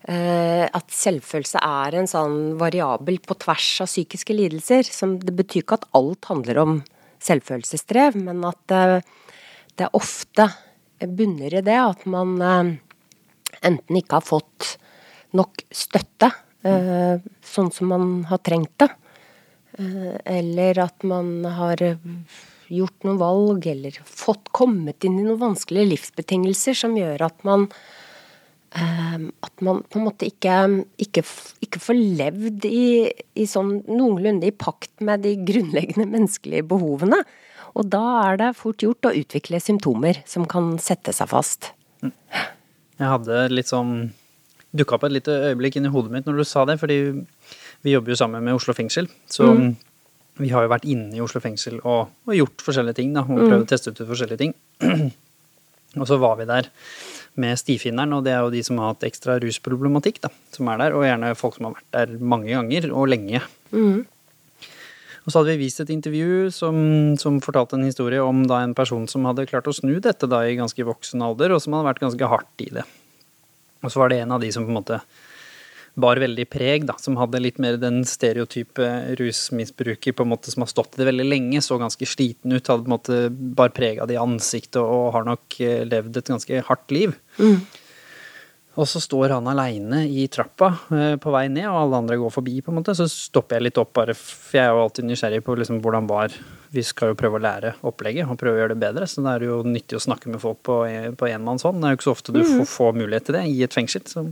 [0.08, 4.88] at selvfølelse er en sånn variabel på tvers av psykiske lidelser.
[4.88, 6.76] Som, det betyr ikke at alt handler om
[7.24, 9.02] selvfølelsesstrev, men at det,
[9.80, 10.48] det ofte
[11.06, 12.72] bunner i det at man eh,
[13.68, 14.78] enten ikke har fått
[15.38, 16.32] nok støtte,
[16.66, 18.90] eh, sånn som man har trengt det.
[19.78, 21.84] Eh, eller at man har
[22.68, 27.68] gjort noen valg, eller fått kommet inn i noen vanskelige livsbetingelser som gjør at man
[27.70, 27.78] eh,
[28.76, 30.54] at man på en måte ikke,
[31.02, 31.24] ikke,
[31.64, 33.08] ikke får levd i,
[33.40, 37.22] i sånn noenlunde i pakt med de grunnleggende menneskelige behovene.
[37.78, 41.72] Og da er det fort gjort å utvikle symptomer som kan sette seg fast.
[42.04, 44.10] Jeg hadde litt sånn
[44.78, 46.98] dukka opp et lite øyeblikk inn i hodet mitt når du sa det, fordi
[47.86, 49.08] vi jobber jo sammen med Oslo fengsel.
[49.32, 49.70] Så mm.
[50.42, 53.40] vi har jo vært inne i Oslo fengsel og, og gjort forskjellige ting, da, og
[53.46, 53.66] prøvd mm.
[53.66, 54.56] å teste ut forskjellige ting.
[56.02, 56.70] og så var vi der
[57.42, 60.82] med stifinneren, og det er jo de som har hatt ekstra rusproblematikk, da, som er
[60.82, 63.42] der, og gjerne folk som har vært der mange ganger og lenge.
[63.72, 64.06] Mm.
[65.28, 66.78] Og så hadde vi vist et intervju som,
[67.20, 70.46] som, fortalte en historie om da en person som hadde klart å snu dette da
[70.48, 72.86] i ganske voksen alder, og som hadde vært ganske hardt i det.
[73.84, 75.02] Og så var det en av de som på en måte
[75.98, 78.86] bar veldig preg, da, som hadde litt mer den stereotype
[79.18, 82.70] rusmisbruker på en måte som har stått i det veldig lenge, så ganske sliten ut,
[82.70, 83.20] hadde på en måte
[83.58, 87.18] bar preg av det i ansiktet og har nok eh, levd et ganske hardt liv.
[87.42, 87.60] Mm.
[88.78, 92.34] Og så står han aleine i trappa eh, på vei ned, og alle andre går
[92.36, 92.94] forbi, på en måte.
[92.98, 96.10] Så stopper jeg litt opp, bare, for jeg er jo alltid nysgjerrig på liksom hvordan
[96.10, 96.36] var
[96.74, 99.34] Vi skal jo prøve å lære opplegget og prøve å gjøre det bedre, så det
[99.34, 100.80] er jo nyttig å snakke med folk på,
[101.20, 101.80] på enmannshånd.
[101.80, 104.04] Det er jo ikke så ofte du får, får mulighet til det i et fengsel.
[104.10, 104.26] Så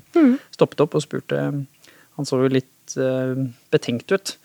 [0.55, 1.45] stoppet opp og spurte
[2.15, 3.35] Han så jo litt uh,
[3.71, 4.35] betenkt ut.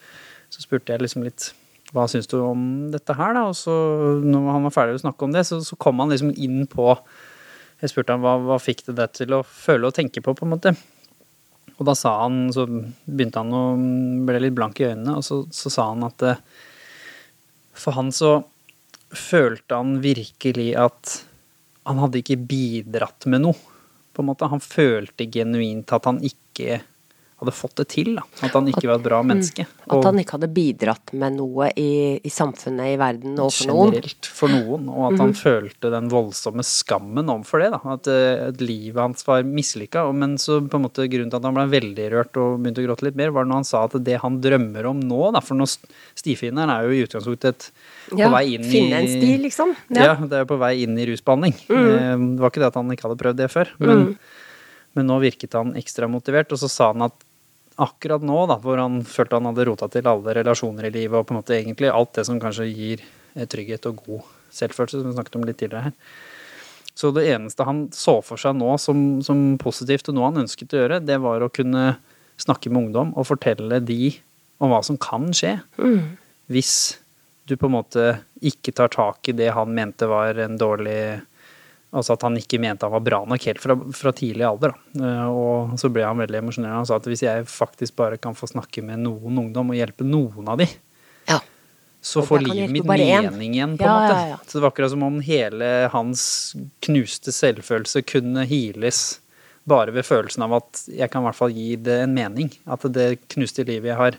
[0.50, 1.52] Så spurte jeg liksom litt
[1.94, 3.48] hva syns du om dette her, da?
[3.50, 3.74] Og så,
[4.22, 6.92] når han var ferdig å snakke om det, så, så kom han liksom inn på
[7.80, 10.46] Jeg spurte han hva, hva fikk det deg til å føle og tenke på, på
[10.46, 10.74] en måte.
[11.80, 13.62] Og da sa han, så begynte han å
[14.28, 16.42] bli litt blank i øynene, og så, så sa han at eh,
[17.80, 18.40] for han så
[19.10, 21.16] følte han virkelig at
[21.88, 23.76] han hadde ikke bidratt med noe,
[24.12, 24.50] på en måte.
[24.50, 26.80] Han følte genuint at han ikke
[27.40, 28.24] hadde fått det til, da.
[28.44, 29.64] At han ikke var et bra menneske.
[29.90, 33.94] At han ikke hadde bidratt med noe i, i samfunnet, i verden og for noen.
[33.94, 37.70] generelt for noen, og at han følte den voldsomme skammen overfor det.
[37.74, 40.04] da, At, eh, at livet hans var mislykka.
[40.12, 42.88] Men så på en måte grunnen til at han ble veldig rørt og begynte å
[42.90, 45.58] gråte litt mer, var når han sa at det han drømmer om nå, da, for
[45.58, 45.68] nå
[46.20, 47.66] Stifinneren er jo i utgangspunktet et
[48.18, 49.72] Ja, på vei inn i finne en sti, liksom.
[49.94, 50.12] ja.
[50.18, 51.56] det er jo på vei inn i rusbehandling.
[51.70, 52.24] Mm.
[52.36, 54.04] Det var ikke det at han ikke hadde prøvd det før, men,
[54.98, 56.52] men nå virket han ekstra motivert.
[56.52, 57.16] Og så sa han at
[57.80, 61.28] akkurat nå, da, hvor han følte han hadde rota til alle relasjoner i livet, og
[61.28, 63.02] på en måte egentlig alt det som kanskje gir
[63.34, 65.96] eh, trygghet og god selvfølelse, som vi snakket om litt tidligere her.
[67.00, 70.74] Så det eneste han så for seg nå som, som positivt, og noe han ønsket
[70.74, 71.94] å gjøre, det var å kunne
[72.40, 74.12] snakke med ungdom og fortelle de
[74.60, 75.56] om hva som kan skje.
[76.52, 76.74] Hvis
[77.48, 78.06] du på en måte
[78.44, 81.20] ikke tar tak i det han mente var en dårlig
[81.90, 84.74] Altså at han ikke mente han var bra nok helt fra, fra tidlig alder.
[84.94, 85.06] Da.
[85.08, 86.76] Eh, Og så ble han veldig emosjonell.
[86.76, 90.06] Han sa at hvis jeg faktisk bare kan få snakke med noen ungdom og hjelpe
[90.06, 90.68] noen av de,
[91.26, 91.40] Ja.
[92.00, 94.28] så får livet mitt mening igjen, på en Ja, måte.
[94.30, 94.36] ja.
[94.46, 99.18] Så det var akkurat som om hele hans knuste selvfølelse kunne heales
[99.66, 102.50] bare ved følelsen av at jeg kan i hvert fall gi det en mening.
[102.66, 104.16] At det knuste livet jeg har,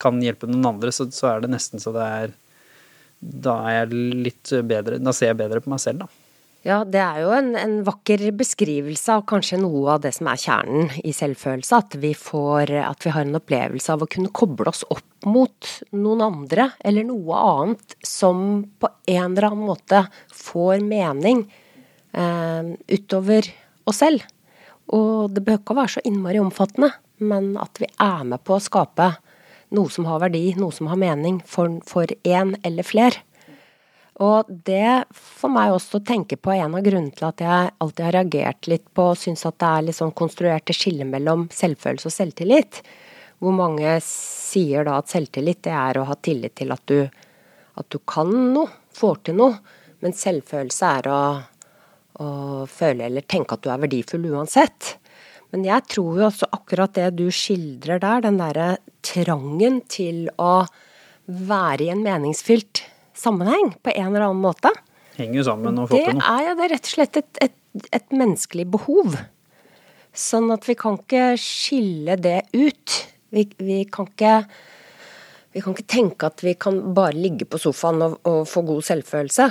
[0.00, 2.32] kan hjelpe noen andre, så, så er det nesten så det er
[3.20, 3.90] Da er jeg
[4.24, 6.06] litt bedre Da ser jeg bedre på meg selv, da.
[6.60, 10.40] Ja, det er jo en, en vakker beskrivelse av kanskje noe av det som er
[10.42, 11.78] kjernen i selvfølelse.
[11.78, 15.70] At vi får At vi har en opplevelse av å kunne koble oss opp mot
[15.96, 20.02] noen andre, eller noe annet som på en eller annen måte
[20.36, 21.46] får mening
[22.12, 23.48] eh, utover
[23.88, 24.28] oss selv.
[24.92, 26.92] Og det behøver ikke å være så innmari omfattende,
[27.24, 29.12] men at vi er med på å skape
[29.76, 33.16] noe som har verdi, noe som har mening for, én eller fler.
[34.20, 38.16] Og det får meg også tenke på en av grunnene til at jeg alltid har
[38.18, 42.14] reagert litt på og syns at det er litt sånn konstruerte skille mellom selvfølelse og
[42.14, 42.82] selvtillit.
[43.40, 47.06] Hvor mange sier da at selvtillit det er å ha tillit til at du,
[47.80, 49.56] at du kan noe, får til noe.
[50.04, 51.22] Men selvfølelse er å,
[52.20, 52.28] å
[52.68, 54.98] føle eller tenke at du er verdifull uansett.
[55.50, 60.66] Men jeg tror jo også akkurat det du skildrer der, den derre trangen til å
[61.24, 62.84] være i en meningsfylt
[63.20, 64.72] sammenheng på en eller annen måte.
[65.18, 66.32] Henger sammen og får Det til noe.
[66.32, 69.16] er jo det er rett og slett et, et, et menneskelig behov.
[70.16, 72.98] Sånn at vi kan ikke skille det ut.
[73.30, 74.36] Vi, vi, kan ikke,
[75.54, 78.86] vi kan ikke tenke at vi kan bare ligge på sofaen og, og få god
[78.88, 79.50] selvfølelse.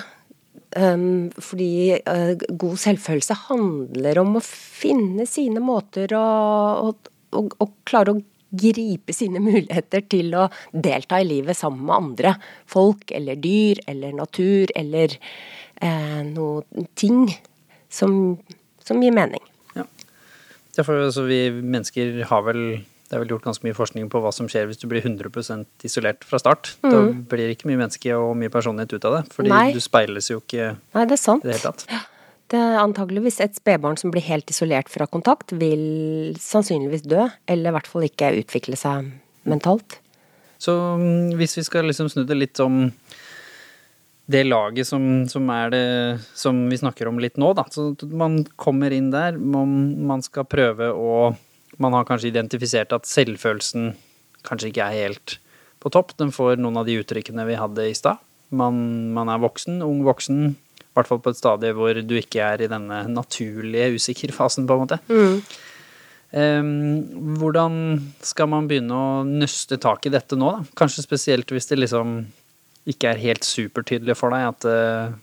[0.78, 6.26] Um, fordi uh, god selvfølelse handler om å finne sine måter å,
[6.90, 6.92] å,
[7.34, 8.22] å, å klare å
[8.52, 12.36] gripe sine muligheter til å delta i livet sammen med andre
[12.70, 15.18] folk eller dyr eller natur eller
[15.82, 17.26] eh, noe ting
[17.90, 18.38] som,
[18.86, 19.42] som gir mening.
[19.76, 19.86] Ja.
[20.78, 22.64] Derfor, altså, vi mennesker har vel
[23.10, 25.66] det er vel gjort ganske mye forskning på hva som skjer hvis du blir 100%
[25.88, 26.76] isolert fra start.
[26.86, 29.22] Da blir det ikke mye menneske og mye personlighet ut av det.
[29.34, 29.56] Fordi Mm.
[29.56, 29.72] Nei.
[29.74, 31.42] du speiles jo ikke i Nei, det er sant.
[31.42, 31.88] det hele tatt.
[31.90, 32.04] Er
[32.58, 37.90] antageligvis et spedbarn som blir helt isolert fra kontakt, vil sannsynligvis dø, eller i hvert
[37.90, 39.12] fall ikke utvikle seg
[39.50, 40.00] mentalt.
[40.60, 42.88] Så mm, hvis vi skal liksom snu det litt om
[44.30, 45.86] det laget som, som er det
[46.38, 47.66] som vi snakker om litt nå, da.
[47.74, 51.36] Så man kommer inn der, man, man skal prøve å
[51.80, 53.94] Man har kanskje identifisert at selvfølelsen
[54.44, 55.36] kanskje ikke er helt
[55.80, 56.10] på topp.
[56.20, 58.20] Den får noen av de uttrykkene vi hadde i stad.
[58.52, 60.58] Man, man er voksen, ung voksen.
[61.00, 64.76] I hvert fall på et stadie hvor du ikke er i denne naturlige usikker-fasen, på
[64.76, 65.00] en måte.
[66.38, 67.80] Ehm, hvordan
[68.22, 70.76] skal man begynne å nøste tak i dette nå, da?
[70.78, 72.20] Kanskje spesielt hvis det liksom
[72.90, 75.16] ikke er helt supertydelig for deg at uh,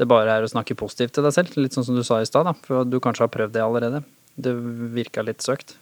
[0.00, 1.56] det bare er å snakke positivt til deg selv.
[1.60, 2.54] Litt sånn som du sa i stad, da.
[2.66, 4.02] For du kanskje har prøvd det allerede.
[4.34, 4.54] Det
[4.96, 5.76] virka litt søkt.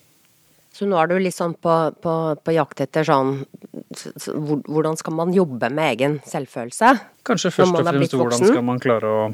[0.73, 3.43] Så nå er du litt sånn på, på, på jakt etter sånn
[4.73, 6.95] Hvordan skal man jobbe med egen selvfølelse?
[7.29, 9.27] Kanskje først og fremst hvordan skal man klare å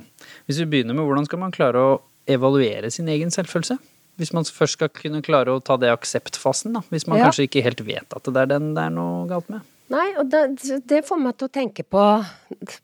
[0.48, 1.94] Hvis vi begynner med hvordan skal man klare å
[2.28, 3.78] evaluere sin egen selvfølelse?
[4.18, 6.82] Hvis man først skal kunne klare å ta det akseptfasen, da.
[6.90, 7.28] Hvis man Ja.
[7.28, 9.62] kanskje ikke helt vet at det er den det er noe galt med.
[9.88, 10.58] Nei, og det,
[10.90, 12.02] det får meg til å tenke på,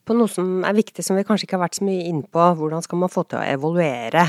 [0.07, 2.47] på noe som er viktig, som vi kanskje ikke har vært så mye inne på.
[2.57, 4.25] Hvordan skal man få til å evaluere?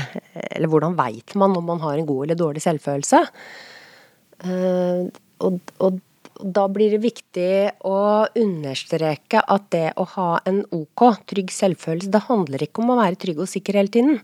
[0.50, 3.22] Eller hvordan veit man om man har en god eller dårlig selvfølelse?
[4.44, 5.06] Eh,
[5.46, 6.02] og, og,
[6.36, 7.52] da blir det viktig
[7.88, 7.98] å
[8.36, 13.16] understreke at det å ha en ok, trygg selvfølelse, det handler ikke om å være
[13.22, 14.18] trygg og sikker hele tiden.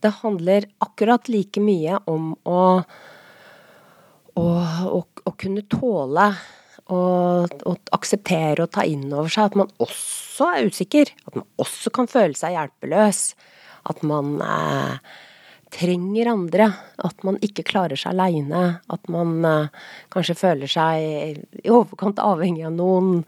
[0.00, 2.60] Det handler akkurat like mye om å
[4.38, 6.30] å, å, å kunne tåle
[6.90, 11.12] og akseptere og ta inn over seg at man også er usikker.
[11.28, 13.22] At man også kan føle seg hjelpeløs.
[13.90, 14.96] At man eh,
[15.74, 16.70] trenger andre.
[17.02, 18.80] At man ikke klarer seg aleine.
[18.92, 23.24] At man eh, kanskje føler seg i overkant avhengig av noen.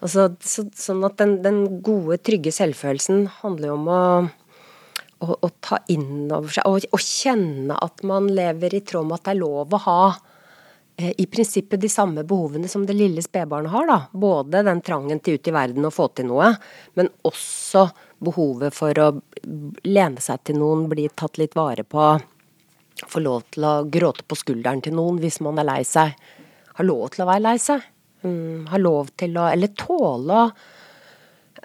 [0.00, 4.02] Altså, så, sånn at den, den gode, trygge selvfølelsen handler jo om å
[5.18, 9.18] å, å ta inn over seg og, og kjenne at man lever i tråd med
[9.18, 10.00] at det er lov å ha
[10.98, 13.88] eh, i prinsippet de samme behovene som det lille spedbarnet har.
[13.88, 13.98] da.
[14.12, 16.52] Både den trangen til ut i verden å få til noe,
[16.98, 17.88] men også
[18.22, 19.08] behovet for å
[19.84, 22.08] lene seg til noen, bli tatt litt vare på.
[23.06, 26.16] Få lov til å gråte på skulderen til noen hvis man er lei seg.
[26.78, 27.84] Ha lov til å være lei seg.
[28.24, 30.46] Mm, ha lov til å Eller tåle å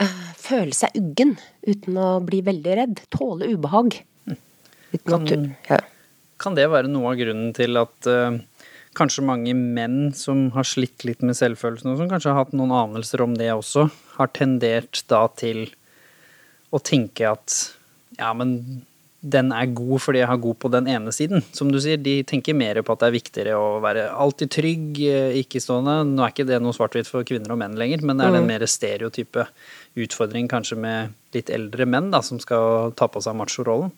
[0.04, 3.06] eh, føle seg uggen uten å bli veldig redd.
[3.14, 4.02] Tåle ubehag.
[4.91, 5.80] Uten kan, ja.
[6.41, 8.36] Kan det være noe av grunnen til at uh
[8.97, 12.74] kanskje mange menn som har slitt litt med selvfølelsen, og som kanskje har hatt noen
[12.76, 13.88] anelser om det også,
[14.18, 15.70] har tendert da til
[16.72, 17.57] å tenke at
[18.19, 18.84] ja, men
[19.22, 21.43] den er god fordi jeg har god på den ene siden.
[21.53, 25.01] Som du sier, de tenker mer på at det er viktigere å være alltid trygg,
[25.05, 25.99] eh, ikke-stående.
[26.09, 28.49] Nå er ikke det noe svart-hvitt for kvinner og menn lenger, men det er den
[28.49, 29.45] mer stereotype
[30.01, 33.93] utfordring kanskje med litt eldre menn da, som skal ta på seg machorollen.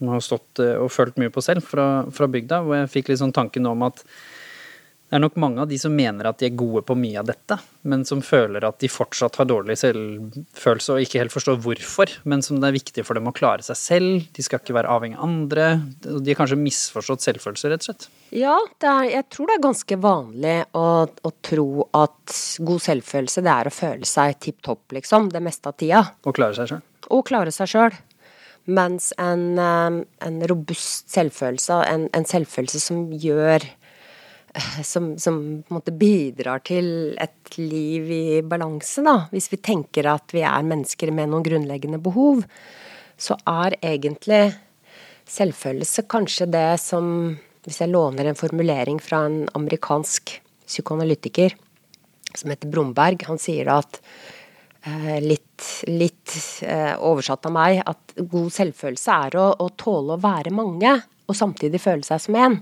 [0.00, 3.12] Som har stått eh, og følt mye på selv fra, fra bygda, hvor jeg fikk
[3.12, 4.00] litt sånn tanken om at
[5.10, 7.26] det er nok mange av de som mener at de er gode på mye av
[7.26, 7.56] dette,
[7.90, 12.44] men som føler at de fortsatt har dårlig selvfølelse og ikke helt forstår hvorfor, men
[12.46, 15.18] som det er viktig for dem å klare seg selv, de skal ikke være avhengig
[15.18, 15.64] av andre.
[16.06, 18.06] De har kanskje misforstått selvfølelse, rett og slett.
[18.38, 21.66] Ja, det er, jeg tror det er ganske vanlig å, å tro
[21.98, 22.36] at
[22.70, 26.04] god selvfølelse, det er å føle seg tipp topp, liksom, det meste av tida.
[26.22, 26.86] Og klare seg sjøl.
[27.10, 27.98] Og klare seg sjøl.
[28.70, 33.66] Mens en, eh, en robust selvfølelse, en, en selvfølelse som gjør
[34.82, 39.26] som, som på en måte bidrar til et liv i balanse, da.
[39.34, 42.42] Hvis vi tenker at vi er mennesker med noen grunnleggende behov,
[43.20, 44.42] så er egentlig
[45.30, 50.30] selvfølelse kanskje det som Hvis jeg låner en formulering fra en amerikansk
[50.64, 51.52] psykoanalytiker
[52.32, 53.98] som heter Bromberg, han sier at
[54.88, 60.22] eh, litt, litt eh, oversatt av meg, at god selvfølelse er å, å tåle å
[60.24, 60.94] være mange,
[61.28, 62.56] og samtidig føle seg som én.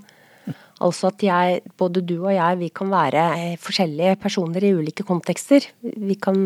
[0.85, 5.07] Altså at jeg, både du og jeg, vi kan være eh, forskjellige personer i ulike
[5.07, 5.66] kontekster.
[5.83, 6.39] Vi kan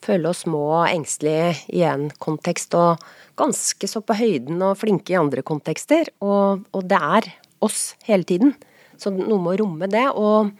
[0.00, 3.02] føle oss små og engstelige i en kontekst, og
[3.40, 6.12] ganske så på høyden og flinke i andre kontekster.
[6.22, 7.30] Og, og det er
[7.64, 8.54] oss hele tiden.
[9.00, 10.52] Så noe med å romme det, og,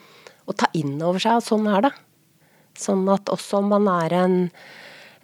[0.49, 1.95] og ta inn over seg at sånn er det.
[2.81, 4.37] Sånn at også om man er en,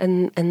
[0.02, 0.50] en, en,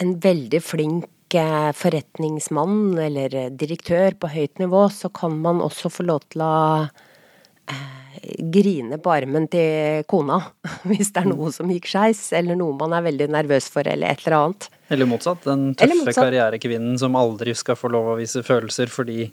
[0.00, 6.06] en veldig flink eh, forretningsmann eller direktør på høyt nivå, så kan man også få
[6.06, 6.54] lov til å
[6.84, 10.40] eh, grine på armen til kona
[10.88, 14.14] hvis det er noe som gikk skeis, eller noe man er veldig nervøs for, eller
[14.14, 14.70] et eller annet.
[14.94, 15.44] Eller motsatt.
[15.46, 16.22] Den tøffe motsatt.
[16.22, 19.30] karrierekvinnen som aldri skal få lov å vise følelser fordi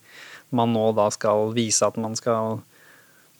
[0.55, 2.61] man nå da skal vise at man skal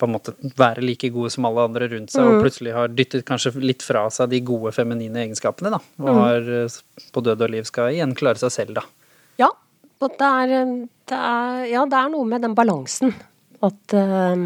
[0.02, 3.26] på en måte være like gode som alle andre rundt seg, og plutselig har dyttet
[3.28, 5.82] kanskje litt fra seg de gode feminine egenskapene, da.
[6.02, 6.80] Og har eh,
[7.14, 8.86] på død og liv skal igjen klare seg selv, da.
[9.42, 9.52] Ja,
[10.02, 10.72] og det er,
[11.12, 13.14] det er, ja, det er noe med den balansen.
[13.62, 14.46] At eh,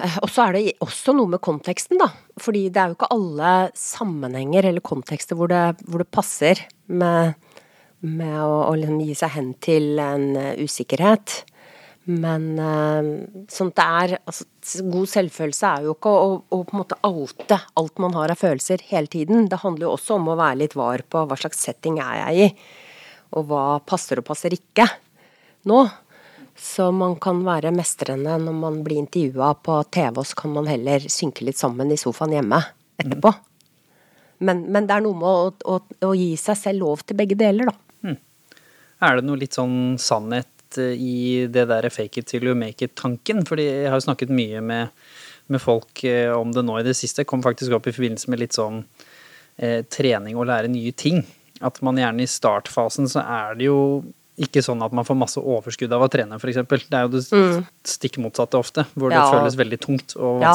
[0.00, 2.08] eh, Og så er det også noe med konteksten, da.
[2.40, 7.36] Fordi det er jo ikke alle sammenhenger eller kontekster hvor det, hvor det passer med,
[8.00, 11.42] med å, å liksom gi seg hen til en eh, usikkerhet.
[12.08, 13.08] Men eh,
[13.52, 14.46] sånn det er altså,
[14.88, 18.40] God selvfølelse er jo ikke å, å på en måte oute alt man har av
[18.40, 19.48] følelser hele tiden.
[19.52, 22.46] Det handler jo også om å være litt var på hva slags setting er jeg
[22.46, 22.52] i
[23.36, 24.86] og hva passer og passer ikke
[25.68, 25.82] nå.
[26.58, 30.66] Så man kan være mestrende når man blir intervjua på TV, og så kan man
[30.66, 32.58] heller synke litt sammen i sofaen hjemme
[32.98, 33.30] etterpå.
[34.48, 37.36] Men, men det er noe med å, å, å gi seg selv lov til begge
[37.38, 37.76] deler, da.
[39.06, 42.84] Er det noe litt sånn sannhet eh, i det der fake it till you make
[42.84, 43.46] it-tanken?
[43.48, 44.88] Fordi jeg har jo snakket mye med,
[45.48, 47.24] med folk eh, om det nå i det siste.
[47.24, 48.82] Kom faktisk opp i forbindelse med litt sånn
[49.56, 51.24] eh, trening og lære nye ting.
[51.64, 53.80] At man gjerne i startfasen så er det jo
[54.38, 56.60] ikke sånn at man får masse overskudd av å trene, f.eks.
[56.68, 57.24] Det er jo det
[57.88, 59.24] stikk motsatte ofte, hvor det Mm.
[59.24, 59.32] Ja.
[59.40, 60.52] føles veldig tungt og Ja.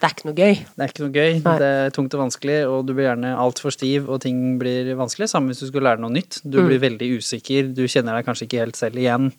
[0.00, 0.54] Det er ikke noe gøy.
[0.76, 1.58] Det er ikke noe gøy, Nei.
[1.62, 5.28] det er tungt og vanskelig, og du blir gjerne altfor stiv, og ting blir vanskelig.
[5.30, 6.40] Samme hvis du skulle lære noe nytt.
[6.44, 6.66] Du Mm.
[6.68, 9.32] blir veldig usikker, du kjenner deg kanskje ikke helt selv igjen.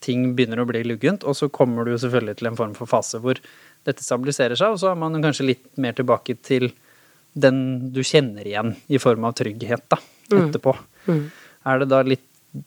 [0.00, 3.18] Ting begynner å bli luggent, og så kommer du selvfølgelig til en form for fase
[3.22, 3.34] hvor
[3.86, 6.72] dette stabiliserer seg, og så er man kanskje litt mer tilbake til
[7.34, 9.96] den du kjenner igjen, i form av trygghet, da,
[10.30, 10.50] Mm.
[10.52, 10.76] etterpå.
[11.64, 12.20] Er det da litt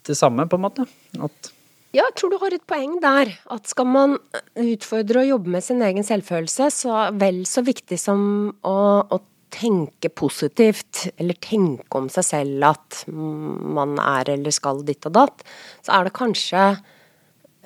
[0.03, 0.87] det samme, på en måte?
[1.21, 1.51] At
[1.97, 3.31] Ja, jeg tror du har et poeng der.
[3.49, 4.19] At skal man
[4.61, 8.21] utfordre og jobbe med sin egen selvfølelse, så vel så viktig som
[8.61, 9.17] å, å
[9.53, 15.41] tenke positivt, eller tenke om seg selv at man er eller skal ditt og datt,
[15.81, 16.65] så er det kanskje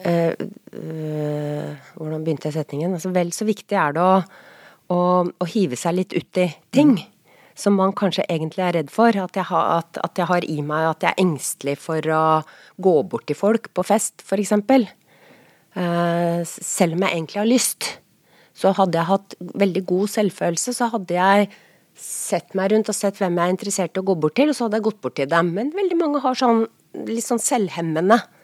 [0.06, 0.46] øh,
[0.80, 2.96] øh, Hvordan begynte jeg setningen?
[2.96, 4.14] Altså, vel så viktig er det å,
[4.96, 6.96] å, å hive seg litt ut i ting.
[7.62, 9.14] Som man kanskje egentlig er redd for.
[9.14, 12.24] At jeg, har, at, at jeg har i meg at jeg er engstelig for å
[12.82, 14.56] gå bort til folk på fest, f.eks.
[15.72, 17.92] Uh, selv om jeg egentlig har lyst.
[18.58, 21.52] Så hadde jeg hatt veldig god selvfølelse, så hadde jeg
[22.02, 24.58] sett meg rundt og sett hvem jeg er interessert i å gå bort til, og
[24.58, 25.54] så hadde jeg gått bort til dem.
[25.56, 26.66] Men veldig mange har sånn
[27.08, 28.41] litt sånn selvhemmende eh,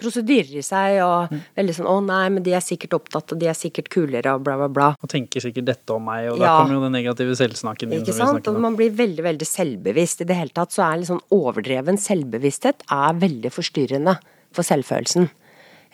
[0.00, 3.48] prosedyrer i seg, og veldig sånn 'Å nei, men de er sikkert opptatt, og de
[3.50, 4.88] er sikkert kulere', og bla, bla, bla.
[5.02, 8.02] og tenker sikkert dette om meg, og da kommer jo den negative selvsnakken inn.
[8.02, 8.48] Ikke sant?
[8.48, 10.22] Og man blir veldig, veldig selvbevisst.
[10.22, 14.18] I det hele tatt så er litt sånn overdreven selvbevissthet er veldig forstyrrende
[14.52, 15.30] for selvfølelsen.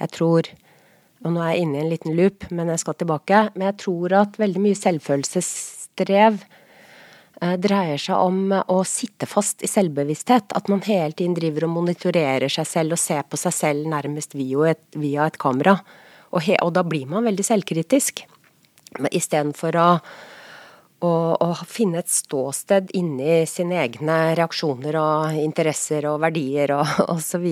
[0.01, 0.43] Jeg tror
[1.23, 3.53] Og nå er jeg inne i en liten loop, men jeg skal tilbake.
[3.55, 6.62] Men jeg tror at veldig mye selvfølelsesstrev eh,
[7.59, 10.55] dreier seg om å sitte fast i selvbevissthet.
[10.55, 14.37] At man hele tiden driver og monitorerer seg selv og ser på seg selv nærmest
[14.39, 15.79] via et, via et kamera.
[16.33, 18.25] Og, he, og da blir man veldig selvkritisk.
[19.11, 19.89] Istedenfor å
[21.03, 26.87] å, å finne et ståsted inni sine egne reaksjoner og interesser og verdier og,
[27.17, 27.49] osv.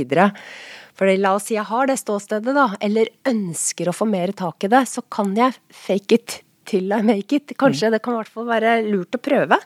[0.99, 4.66] For la oss si jeg har det ståstedet, da, eller ønsker å få mer tak
[4.66, 6.38] i det, så kan jeg fake it
[6.70, 7.54] till I make it.
[7.58, 9.58] Kanskje det kan i hvert fall være lurt å prøve.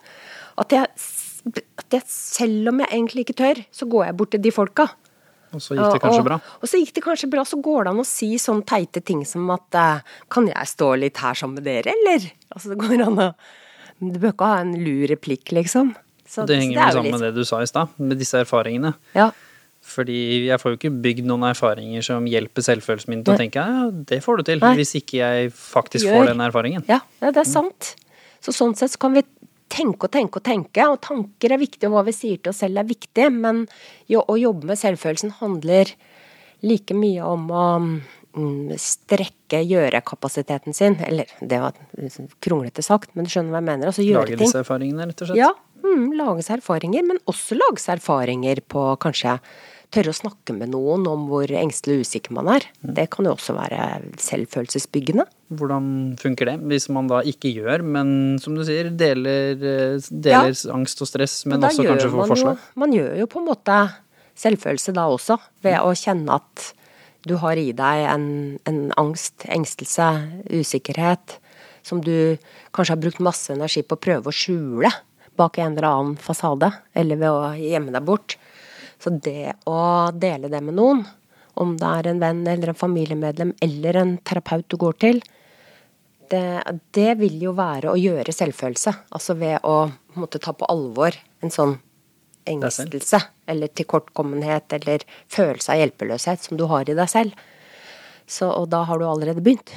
[0.61, 0.90] At jeg,
[1.82, 4.88] at jeg, selv om jeg egentlig ikke tør, så går jeg bort til de folka.
[5.55, 6.38] Og så gikk det kanskje og, bra.
[6.61, 7.44] Og så gikk det kanskje bra.
[7.46, 10.94] Så går det an å si sånne teite ting som at eh, Kan jeg stå
[10.98, 12.26] litt her sammen med dere, eller?
[12.50, 13.28] Altså det går an å
[14.00, 15.94] Du bør ikke ha en lur replikk, liksom.
[16.26, 18.40] Så, Det henger er vel jo sammen med det du sa i stad, med disse
[18.40, 18.94] erfaringene.
[19.14, 19.28] Ja.
[19.95, 20.18] Fordi
[20.49, 23.45] jeg får jo ikke bygd noen erfaringer som hjelper selvfølelsen min til å Nei.
[23.45, 24.74] tenke ja, det får du til, Nei.
[24.80, 26.18] hvis ikke jeg faktisk Gjør.
[26.18, 26.84] får den erfaringen.
[26.90, 27.95] Ja, det er sant.
[28.45, 29.22] Så sånn sett så kan vi
[29.74, 32.61] tenke og tenke og tenke, og tanker er viktig, og hva vi sier til oss
[32.62, 33.64] selv er viktig, men
[34.11, 35.95] jo, å jobbe med selvfølelsen handler
[36.64, 37.64] like mye om å
[38.80, 41.76] strekke, strekke gjørekapasiteten sin, eller det var
[42.42, 44.42] kronglete sagt, men du skjønner hva jeg mener, altså gjøre Lage ting.
[44.42, 45.38] disse erfaringene, rett og slett.
[45.38, 45.51] Ja,
[45.84, 49.36] mm, lage seg erfaringer, men også lage seg erfaringer på kanskje
[49.95, 52.66] tørre å snakke med noen om hvor engstelig og usikker man er.
[52.82, 52.92] Mm.
[52.99, 53.80] Det kan jo også være
[54.20, 55.26] selvfølelsesbyggende.
[55.55, 55.88] Hvordan
[56.20, 58.09] funker det, hvis man da ikke gjør, men
[58.42, 60.72] som du sier, deler, deler ja.
[60.74, 62.59] angst og stress, men Og også kanskje får forslag?
[62.64, 63.78] Jo, man gjør jo på en måte
[64.45, 66.68] selvfølelse da også, ved å kjenne at
[67.24, 68.28] du har i deg en,
[68.68, 70.11] en angst, engstelse,
[70.53, 71.38] usikkerhet,
[71.84, 72.36] som du
[72.74, 74.90] kanskje har brukt masse energi på å prøve å skjule
[75.38, 78.36] bak en eller annen fasade, eller ved å gjemme deg bort.
[79.03, 81.05] Så det å dele det med noen,
[81.61, 85.22] om det er en venn eller en familiemedlem eller en terapeut du går til,
[86.30, 86.62] det,
[86.97, 88.95] det vil jo være å gjøre selvfølelse.
[89.14, 89.76] Altså ved å
[90.18, 91.14] måtte ta på alvor
[91.45, 91.76] en sånn
[92.49, 97.36] engstelse eller tilkortkommenhet eller følelse av hjelpeløshet som du har i deg selv.
[98.26, 99.74] Så, og da har du allerede begynt.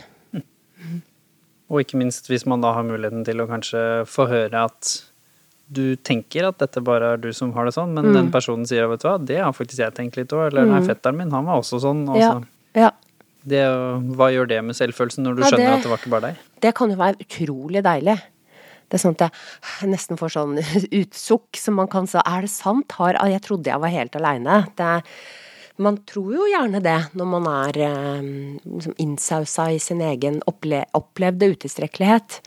[1.67, 4.91] Og ikke minst hvis man da har muligheten til å kanskje få høre at
[5.71, 8.13] du tenker at dette bare er du som har det sånn, men Mm.
[8.13, 10.79] den personen sier vet du hva, det har faktisk jeg tenkt litt òg, eller nei,
[10.81, 12.07] fetteren min, han var også sånn.
[12.09, 12.39] Og Ja,
[12.75, 12.91] ja.
[13.45, 13.65] det,
[14.15, 16.21] hva gjør det med selvfølelsen når du Ja, skjønner det- at det var ikke bare
[16.21, 16.35] deg?
[16.61, 18.21] Det kan jo være utrolig deilig.
[18.89, 19.31] Det er sånn at
[19.81, 20.55] jeg nesten får sånn
[21.03, 22.89] utsukk som man kan si Er det sant?
[22.93, 25.03] Har, ah, jeg trodde jeg var helt aleine.
[25.79, 28.21] Man tror jo gjerne det når man er eh,
[28.65, 32.39] liksom innsausa i sin egen opple opplevde utilstrekkelighet.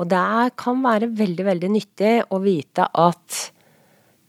[0.00, 3.40] Og det kan være veldig, veldig nyttig å vite at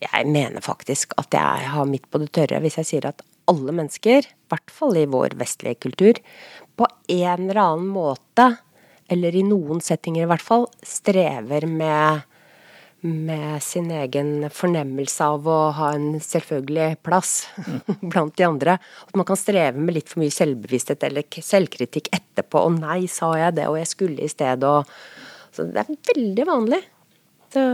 [0.04, 3.76] jeg mener faktisk at jeg har midt på det tørre hvis jeg sier at alle
[3.76, 6.20] mennesker, i hvert fall i vår vestlige kultur,
[6.80, 8.54] på en eller annen måte,
[9.12, 12.24] eller i noen settinger i hvert fall, strever med,
[13.04, 17.34] med sin egen fornemmelse av å ha en selvfølgelig plass
[18.14, 18.78] blant de andre.
[18.80, 22.64] At man kan streve med litt for mye selvbevissthet eller selvkritikk etterpå.
[22.64, 24.88] 'Å nei, sa jeg det, og jeg skulle i stedet', og
[25.54, 26.82] Så det er veldig vanlig.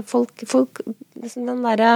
[0.06, 0.82] Folk, folk
[1.16, 1.92] liksom Den derre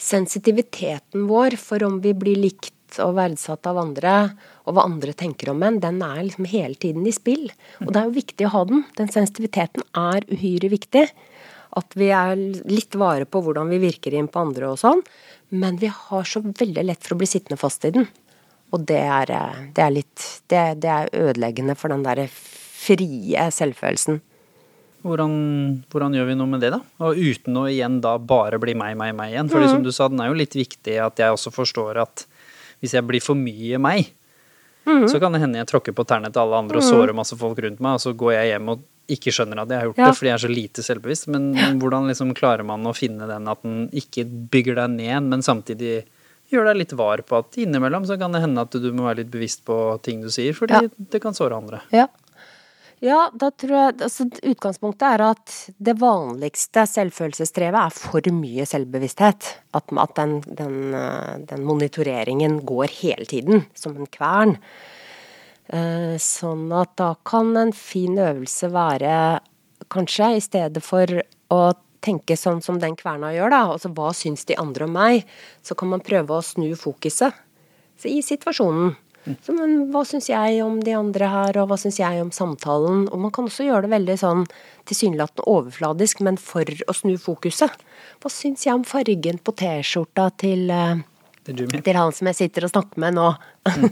[0.00, 4.12] sensitiviteten vår for om vi blir likt og verdsatt av andre,
[4.64, 7.50] og hva andre tenker om en, den er liksom hele tiden i spill.
[7.84, 8.84] Og det er jo viktig å ha den.
[8.96, 11.04] Den sensitiviteten er uhyre viktig.
[11.76, 12.38] At vi er
[12.70, 15.02] litt vare på hvordan vi virker inn på andre og sånn.
[15.52, 18.08] Men vi har så veldig lett for å bli sittende fast i den.
[18.74, 19.32] Og det er,
[19.76, 24.22] det er litt det, det, er ødeleggende for den derre frie selvfølelsen.
[25.06, 25.32] Hvordan,
[25.92, 26.80] hvordan, gjør vi noe med det, da?
[27.06, 29.50] Og uten å igjen da bare bli meg, meg, meg igjen.
[29.52, 29.72] Fordi mm.
[29.72, 32.26] som du sa, den er jo litt viktig at jeg også forstår at
[32.82, 34.10] hvis jeg blir for mye meg,
[34.84, 35.06] mm.
[35.08, 36.90] så kan det hende jeg tråkker på tærne til alle andre og mm.
[36.90, 38.84] sårer masse folk rundt meg, og så går jeg hjem og
[39.16, 40.10] ikke skjønner at jeg har gjort ja.
[40.10, 41.30] det fordi jeg er så lite selvbevisst.
[41.32, 41.48] Men
[41.80, 46.00] hvordan liksom klarer man å finne den at den ikke bygger deg ned, men samtidig
[46.50, 49.24] gjør deg litt var på at innimellom så kan det hende at du må være
[49.24, 49.76] litt bevisst på
[50.06, 50.90] ting du sier, fordi ja.
[51.14, 51.82] det kan såre andre.
[51.94, 52.06] Ja.
[53.04, 59.48] Ja, da tror jeg altså, Utgangspunktet er at det vanligste selvfølelsesstrevet er for mye selvbevissthet.
[59.76, 64.56] At, at den, den, eh, den, monitoreringen går hele tiden, som en kvern.
[65.68, 69.42] Eh, sånn at da kan en fin øvelse være,
[69.92, 71.10] kanskje, i stedet for
[71.52, 71.62] å
[72.06, 75.26] tenke sånn som den kverna gjør, da, altså hva syns de andre om meg,
[75.60, 77.44] så kan man prøve å snu fokuset
[78.06, 78.94] i situasjonen.
[79.42, 83.06] Så, men hva syns jeg om de andre her, og hva syns jeg om samtalen?
[83.10, 84.44] Og man kan også gjøre det veldig sånn
[84.86, 87.74] tilsynelatende overfladisk, men for å snu fokuset.
[88.22, 91.00] Hva syns jeg om fargen på T-skjorta til, uh,
[91.46, 93.30] til han som jeg sitter og snakker med nå?
[93.66, 93.88] Mm.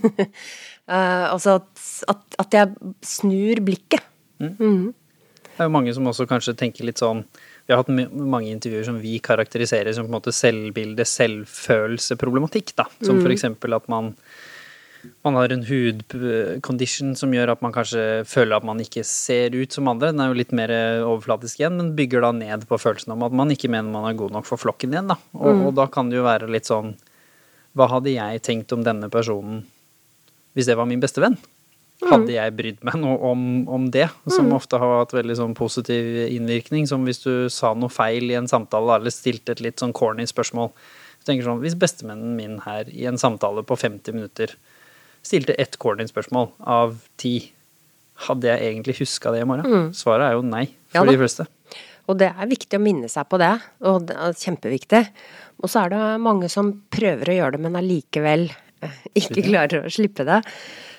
[0.86, 1.72] uh, altså at,
[2.14, 4.06] at, at, jeg snur blikket.
[4.38, 4.54] Mm.
[4.60, 4.86] Mm.
[5.50, 7.22] Det er jo mange som også kanskje tenker litt sånn
[7.64, 12.74] vi har hatt mange intervjuer som vi karakteriserer som på en måte selvbilde, selvfølelseproblematikk.
[12.76, 13.30] da, Som mm.
[13.32, 14.10] eksempel at man
[15.24, 19.74] man har en hudcondition som gjør at man kanskje føler at man ikke ser ut
[19.74, 20.12] som andre.
[20.12, 20.72] Den er jo litt mer
[21.06, 24.18] overflatisk igjen, men bygger da ned på følelsen om at man ikke mener man er
[24.18, 25.10] god nok for flokken igjen.
[25.12, 25.18] Da.
[25.38, 25.64] Og, mm.
[25.68, 26.94] og da kan det jo være litt sånn
[27.74, 29.64] Hva hadde jeg tenkt om denne personen
[30.54, 31.34] hvis det var min beste venn?
[32.02, 32.34] Hadde mm.
[32.34, 33.40] jeg brydd meg noe om,
[33.70, 34.54] om det, som mm.
[34.56, 38.50] ofte har hatt veldig sånn positiv innvirkning, som hvis du sa noe feil i en
[38.50, 40.72] samtale eller stilte et litt sånn corny spørsmål.
[41.18, 44.56] Så tenker sånn, Hvis bestemennen min her i en samtale på 50 minutter
[45.24, 47.38] stilte ett corny-spørsmål av ti.
[48.28, 49.66] Hadde jeg egentlig huska det i morgen?
[49.66, 49.90] Mm.
[49.96, 51.48] Svaret er jo nei for ja, de fleste.
[52.04, 53.54] Og det er viktig å minne seg på det,
[53.88, 55.02] og det er kjempeviktig.
[55.64, 59.86] Og så er det mange som prøver å gjøre det, men allikevel eh, ikke klarer
[59.86, 60.42] å slippe det.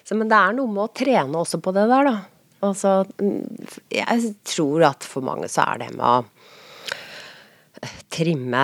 [0.05, 2.15] Så, men det er noe med å trene også på det der, da.
[2.65, 2.91] Altså,
[3.93, 6.23] jeg tror at for mange så er det med å
[8.13, 8.63] trimme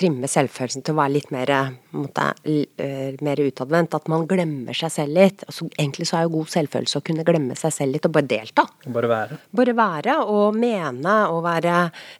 [0.00, 3.94] trimme selvfølelsen til å være litt mer, eh, mer utadvendt.
[3.98, 5.44] At man glemmer seg selv litt.
[5.46, 8.30] Altså, egentlig så er jo god selvfølelse å kunne glemme seg selv litt og bare
[8.30, 8.66] delta.
[8.86, 9.38] Bare være.
[9.60, 11.76] Bare være og mene og være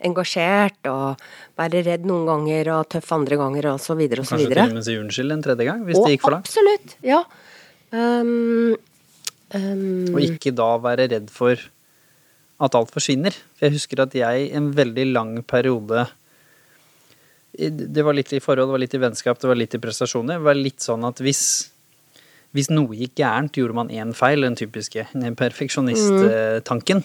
[0.06, 1.24] engasjert og
[1.60, 4.66] være redd noen ganger og tøff andre ganger og så videre og så videre.
[4.66, 6.48] Kanskje til og med si unnskyld en tredje gang hvis og det gikk for langt.
[6.50, 6.96] Absolutt.
[7.06, 7.24] Ja.
[7.90, 8.76] Um,
[9.56, 11.58] um, og ikke da være redd for
[12.60, 13.34] at alt forsvinner.
[13.56, 16.06] For jeg husker at jeg en veldig lang periode
[17.68, 20.38] det var litt i forhold, det var litt i vennskap, det var litt i prestasjoner.
[20.38, 21.42] Det var litt sånn at hvis,
[22.56, 25.06] hvis noe gikk gærent, gjorde man én feil, den typiske
[25.38, 27.04] perfeksjonisttanken,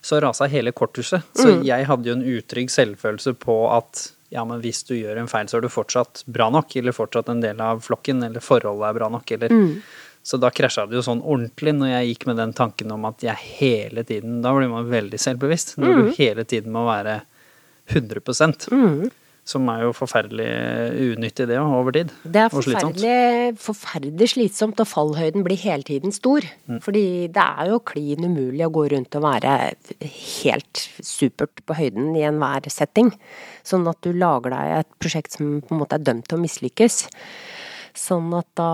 [0.00, 1.26] så rasa hele korthuset.
[1.36, 1.64] Så mm.
[1.68, 5.48] jeg hadde jo en utrygg selvfølelse på at ja, men hvis du gjør en feil,
[5.50, 9.00] så er du fortsatt bra nok, eller fortsatt en del av flokken, eller forholdet er
[9.00, 9.74] bra nok, eller mm.
[10.22, 13.22] Så da krasja det jo sånn ordentlig når jeg gikk med den tanken om at
[13.24, 15.78] jeg hele tiden Da blir man veldig selvbevisst.
[15.80, 16.00] Når mm.
[16.00, 17.22] du hele tiden må være
[17.88, 18.20] 100
[18.68, 19.08] mm.
[19.48, 20.48] Som er jo forferdelig
[21.16, 22.12] unyttig, det over tid.
[22.22, 23.14] Det er forferdelig,
[23.60, 26.44] forferdelig slitsomt, og fallhøyden blir hele tiden stor.
[26.70, 26.78] Mm.
[26.84, 29.54] Fordi det er jo klin umulig å gå rundt og være
[30.04, 33.10] helt supert på høyden i enhver setting.
[33.66, 36.44] Sånn at du lager deg et prosjekt som på en måte er dømt til å
[36.44, 37.02] mislykkes.
[37.96, 38.70] Sånn at da,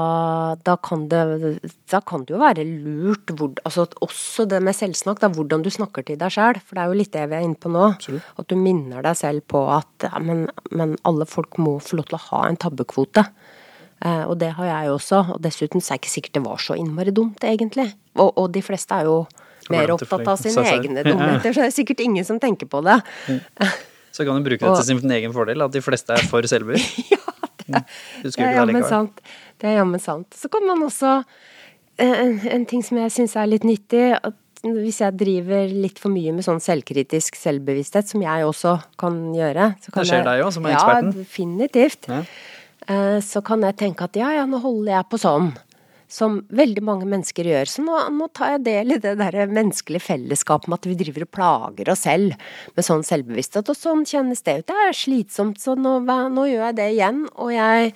[0.66, 1.20] da, kan det,
[1.90, 5.70] da kan det jo være lurt hvor, altså Også det med selvsnakk, da, hvordan du
[5.72, 6.60] snakker til deg sjøl.
[6.60, 7.86] For det er jo litt det vi er inne på nå.
[7.94, 8.28] Absolutt.
[8.42, 12.10] At du minner deg selv på at ja, men, men, alle folk må få lov
[12.10, 13.24] til å ha en tabbekvote.
[14.04, 15.24] Eh, og det har jeg også.
[15.36, 17.88] Og dessuten så er det ikke sikkert det var så innmari dumt, egentlig.
[18.20, 19.22] Og, og de fleste er jo
[19.72, 23.00] mer opptatt av sine egne dumheter, så det er sikkert ingen som tenker på det.
[24.14, 27.00] Så kan du bruke det til sin egen fordel, at de fleste er for selvbevisst.
[27.14, 27.35] ja,
[27.66, 27.82] det,
[28.24, 29.22] det er jammen sant.
[29.60, 30.34] Det er jammen sant.
[30.36, 31.12] Så kan man også
[31.98, 36.00] eh, en, en ting som jeg syns er litt nyttig, at hvis jeg driver litt
[36.00, 40.26] for mye med sånn selvkritisk selvbevissthet, som jeg også kan gjøre så kan Det skjer
[40.26, 41.10] deg òg, som er eksperten?
[41.12, 42.08] Ja, definitivt.
[42.10, 42.22] Ja.
[42.86, 45.52] Eh, så kan jeg tenke at ja, ja, nå holder jeg på sånn.
[46.08, 47.70] Som veldig mange mennesker gjør.
[47.70, 51.26] Så nå, nå tar jeg del i det der menneskelige fellesskapet med at vi driver
[51.26, 52.36] og plager oss selv
[52.76, 54.68] med sånn selvbevissthet, og sånn kjennes det ut.
[54.70, 57.94] Det er slitsomt, så nå, nå gjør jeg det igjen, og jeg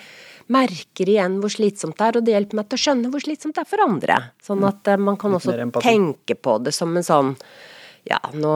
[0.50, 3.58] merker igjen hvor slitsomt det er, og det hjelper meg til å skjønne hvor slitsomt
[3.58, 4.22] det er for andre.
[4.42, 7.36] Sånn at eh, man kan også tenke på det som en sånn
[8.08, 8.52] ja, nå,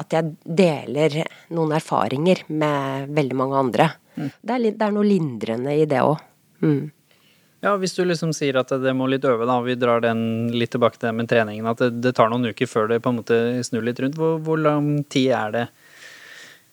[0.00, 1.18] at jeg deler
[1.52, 3.88] noen erfaringer med veldig mange andre.
[4.16, 4.28] Mm.
[4.32, 6.16] Det, er, det, er, noe lindrende i det òg.
[6.64, 6.88] Mm.
[7.62, 10.72] Ja, hvis du liksom sier at det må litt øve, da, vi drar den litt
[10.74, 13.20] tilbake til det med treningen, at det, det, tar noen uker før det på en
[13.20, 14.18] måte snur litt rundt.
[14.18, 15.66] Hvor, hvor lang tid er det?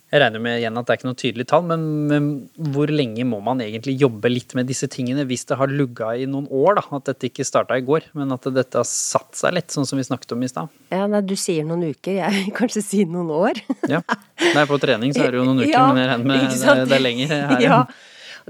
[0.09, 2.29] Jeg regner med igjen at det er ikke noe tydelig tall, men, men,
[2.73, 6.25] hvor lenge må man egentlig jobbe litt med disse tingene hvis det har lugga i
[6.25, 6.79] noen år?
[6.79, 9.85] da, At dette ikke starta i går, men at dette har satt seg litt, sånn
[9.85, 10.73] som vi snakket om i stad?
[10.89, 13.61] Ja, nei, Du sier noen uker, jeg vil kanskje si noen år.
[13.93, 14.01] ja,
[14.57, 16.77] Nei, på trening så er det jo noen uker, ja, men jeg regner med det,
[16.89, 17.59] det er lenger her.
[17.67, 17.83] Ja,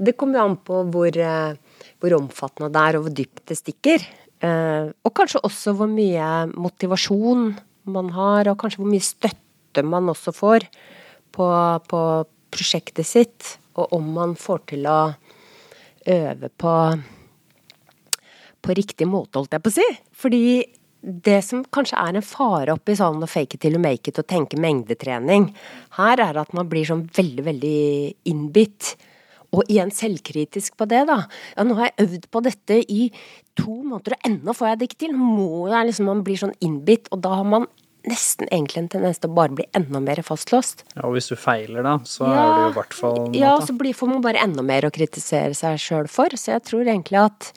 [0.00, 1.69] Det kommer jo an på hvor, eh,
[2.00, 4.06] hvor, omfattende det er, og hvor dypt det stikker.
[4.40, 7.52] Eh, og kanskje også hvor mye motivasjon
[7.90, 10.66] man har, og kanskje hvor mye støtte man også får
[11.36, 11.46] på,
[11.90, 12.02] på
[12.50, 15.00] prosjektet sitt, og om man får til å
[16.10, 16.74] øve på
[18.60, 19.86] på riktig måte, holdt jeg på å si.
[20.20, 20.44] Fordi
[21.00, 24.20] det som kanskje er en fare oppi sånn å fake it till you make it
[24.20, 25.48] og tenke mengdetrening,
[25.96, 27.80] her er at man blir sånn veldig, veldig
[28.28, 28.94] innbitt.
[29.56, 31.24] Og igjen selvkritisk på det, da.
[31.56, 33.10] Ja, nå har jeg øvd på dette i
[33.58, 35.14] to måneder, og ennå får jeg det ikke til.
[35.18, 37.66] Må jeg liksom, Man blir sånn innbitt, og da har man
[38.08, 40.84] nesten egentlig en tendens til å bare bli enda mer fastlåst.
[40.94, 43.76] Ja, Og hvis du feiler, da, så ja, er det i hvert fall Ja, så
[43.76, 46.32] blir, får man bare enda mer å kritisere seg sjøl for.
[46.38, 47.50] Så jeg tror egentlig at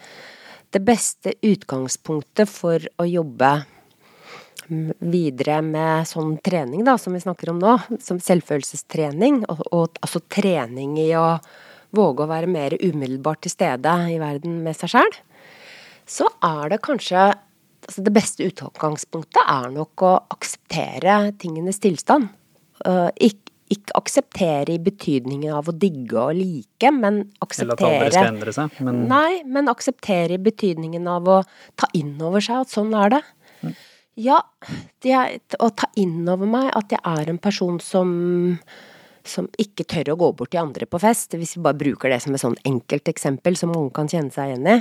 [0.74, 3.54] det beste utgangspunktet for å jobbe
[5.04, 10.24] videre med sånn trening, da, som vi snakker om nå, som selvfølelsestrening, og, og altså
[10.32, 11.28] trening i å
[11.96, 15.18] våge å være mer umiddelbart til stede i verden med seg sjæl,
[16.10, 17.32] så er det kanskje
[17.84, 22.30] altså Det beste utgangspunktet er nok å akseptere tingenes tilstand.
[22.80, 28.06] Uh, ikke, ikke, akseptere i betydningen av å digge og like, men akseptere Eller at
[28.06, 28.78] andre skal endre seg.
[28.88, 29.02] Men...
[29.12, 31.38] Nei, men akseptere i betydningen av å
[31.76, 33.22] ta inn over seg at sånn er det.
[33.60, 33.76] Mm.
[34.24, 34.40] Ja,
[35.04, 38.16] det er, å ta inn over meg at jeg er en person som
[39.28, 42.20] som ikke tør å gå bort til andre på fest, hvis vi bare bruker det
[42.24, 44.78] som et sånn enkelt eksempel som noen kan kjenne seg igjen i.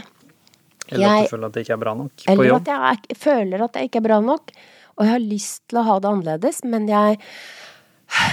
[0.90, 2.42] Eller jeg, at du føler at det ikke er bra nok på jobb?
[2.42, 4.54] Eller at jeg føler at det ikke er bra nok.
[4.92, 7.18] Og jeg har lyst til å ha det annerledes, men jeg,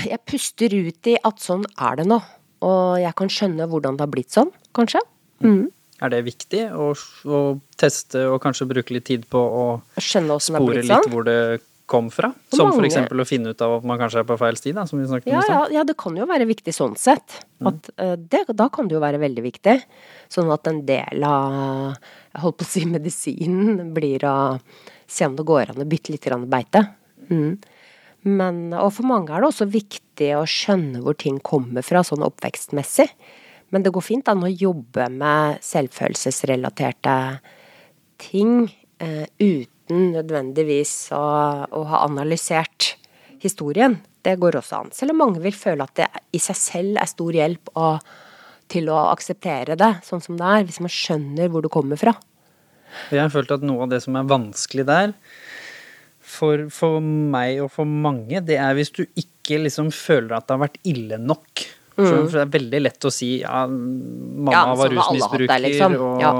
[0.09, 2.19] jeg puster ut i at sånn er det nå.
[2.67, 5.03] Og jeg kan skjønne hvordan det har blitt sånn, kanskje.
[5.45, 5.69] Mm.
[6.03, 7.39] Er det viktig å, å,
[7.79, 9.63] teste og kanskje bruke litt tid på å
[9.99, 11.07] spore litt sånn?
[11.11, 11.39] hvor det
[11.89, 12.29] kom fra?
[12.53, 14.85] Som for eksempel å finne ut av at man kanskje er på feil sti, da,
[14.89, 15.57] som vi snakket ja, om i stad.
[15.57, 17.39] Ja, ja, det kan jo være viktig sånn sett.
[17.57, 17.71] Mm.
[17.71, 18.27] At, mm.
[18.29, 19.75] det, da kan det jo være veldig viktig.
[20.31, 21.97] Sånn at en del av
[22.29, 24.37] jeg holdt på å si medisinen blir å
[25.09, 26.85] se om det går an å bytte litt beite.
[27.31, 27.57] Mm.
[28.29, 32.25] Men, og for mange er det også viktig å skjønne hvor ting kommer fra, sånn
[32.27, 33.07] oppvekstmessig.
[33.73, 37.15] Men det går fint an å jobbe med selvfølelsesrelaterte
[38.19, 38.67] ting
[38.99, 41.23] eh, uten uten nødvendigvis å,
[41.65, 42.95] å, ha analysert
[43.41, 43.97] historien.
[44.21, 44.91] Det går også an.
[44.93, 47.95] Selv om mange vil føle at det i seg selv er stor hjelp å,
[48.69, 52.13] til å akseptere det sånn som det er, hvis man skjønner hvor det kommer fra.
[53.09, 55.15] Jeg har følt at noe av det som er vanskelig der,
[56.29, 60.57] for, for meg og for mange, det er hvis du ikke liksom føler at det
[60.57, 61.65] har vært ille nok.
[62.05, 65.97] For det er veldig lett å si ja, mamma ja, var rusmisbruker, liksom.
[65.99, 66.31] og ja.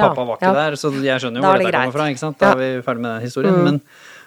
[0.00, 2.08] pappa var ikke der, så jeg skjønner jo hvor dette kommer fra.
[2.12, 2.40] ikke sant?
[2.40, 3.56] Da er vi ferdig med den historien.
[3.60, 3.68] Mm.
[3.68, 3.80] Men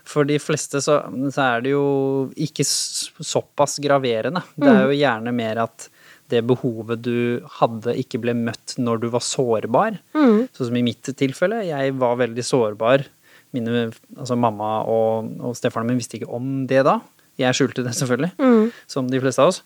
[0.07, 1.85] for de fleste så, så, er det jo
[2.47, 4.43] ikke såpass graverende.
[4.55, 4.85] Det er mm.
[4.85, 5.89] jo gjerne mer at
[6.31, 7.19] det behovet du
[7.59, 9.99] hadde, ikke ble møtt når du var sårbar.
[10.15, 10.47] Mm.
[10.55, 11.63] Sånn som i mitt tilfelle.
[11.67, 13.05] Jeg var veldig sårbar.
[13.55, 16.99] Mine, altså mamma og, og stefaren min visste ikke om det da.
[17.37, 18.63] Jeg skjulte det selvfølgelig, mm.
[18.89, 19.61] som de fleste av oss.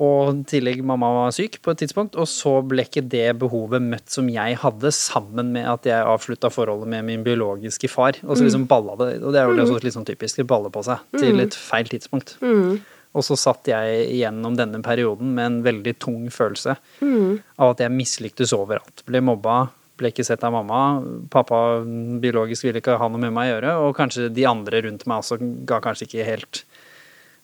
[0.00, 3.84] Og i tillegg mamma var syk på et tidspunkt, og så ble ikke det behovet
[3.84, 8.16] møtt som jeg hadde, sammen med at jeg avslutta forholdet med min biologiske far.
[8.22, 8.48] Og så mm.
[8.48, 11.04] liksom balla det, og det er jo også litt sånn typisk, det baller på seg
[11.18, 11.44] til mm.
[11.44, 12.36] et feil tidspunkt.
[12.44, 12.80] Mm.
[13.12, 17.60] Og så satt jeg gjennom denne perioden med en veldig tung følelse mm.
[17.60, 19.04] av at jeg mislyktes overalt.
[19.08, 19.66] Ble mobba,
[20.00, 21.02] ble ikke sett av mamma.
[21.32, 21.82] Pappa
[22.22, 25.20] biologisk ville ikke ha noe med meg å gjøre, og kanskje de andre rundt meg
[25.20, 25.38] også
[25.68, 26.64] ga kanskje ikke helt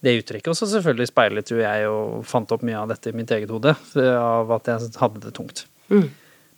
[0.04, 0.52] det uttrykket.
[0.52, 3.52] Og så selvfølgelig speilet jo jeg og fant opp mye av dette i mitt eget
[3.52, 3.74] hode,
[4.14, 5.64] av at jeg hadde det tungt.
[5.90, 6.08] Mm.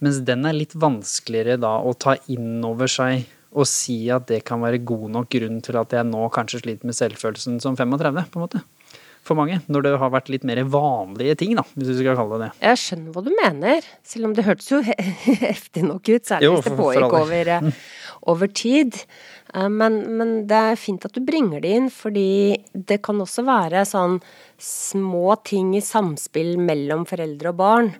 [0.05, 4.45] Mens den er litt vanskeligere da å ta inn over seg og si at det
[4.47, 8.28] kan være god nok grunn til at jeg nå kanskje sliter med selvfølelsen som 35,
[8.30, 8.62] på en måte.
[9.26, 9.59] for mange.
[9.68, 12.53] Når det har vært litt mer vanlige ting, da, hvis du skal kalle det det.
[12.70, 14.80] Jeg skjønner hva du mener, selv om det hørtes jo
[15.45, 17.82] heftig nok ut, særlig Jo, hvis det pågikk over, eh,
[18.32, 18.97] over tid.
[19.55, 23.44] Eh, Men, men det er fint at du bringer det inn, fordi det kan også
[23.44, 24.20] være sånn
[24.61, 27.90] små ting i samspill mellom foreldre og barn.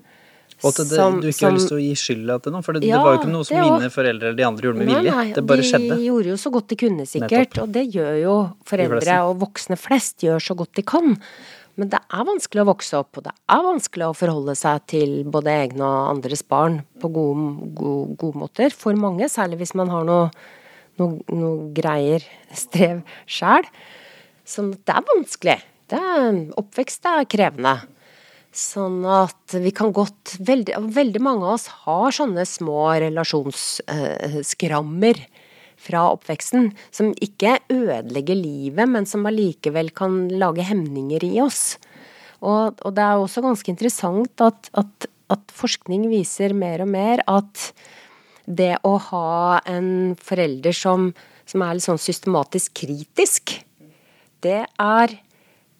[0.61, 2.62] Og at det, som- du ikke som- har lyst til å gi skylda til noen,
[2.62, 3.80] for det, Ja, det var jo ikke noe som også.
[3.80, 5.34] mine foreldre eller de andre gjorde med vilje.
[5.34, 6.05] det bare de skjedde.
[6.05, 7.30] gjorde jo så godt de kunne, sikkert.
[7.30, 7.62] Nettopp.
[7.62, 11.16] Og det gjør jo foreldre og voksne flest gjør så godt de kan.
[11.78, 15.24] Men det er vanskelig å vokse opp, og det er vanskelig å forholde seg til
[15.24, 18.70] både egne og andres barn på gode, gode, gode måter.
[18.70, 20.30] For mange, særlig hvis man har noe,
[20.99, 22.22] noe, noe greier,
[22.57, 23.64] strev sjæl.
[24.49, 25.59] Sånn at det er vanskelig.
[25.91, 27.74] Det er, oppvekst er krevende.
[28.51, 35.16] Sånn at vi kan godt Veldig, veldig mange av oss har sånne små relasjonsskrammer
[35.80, 41.78] fra oppveksten, som ikke ødelegger livet, men som allikevel kan lage hemninger i oss.
[42.41, 47.22] Og, og det er også ganske interessant at, at, at forskning viser mer og mer
[47.30, 47.70] at
[48.51, 51.11] det å ha en forelder som,
[51.46, 53.55] som er litt sånn systematisk kritisk,
[54.44, 55.16] det er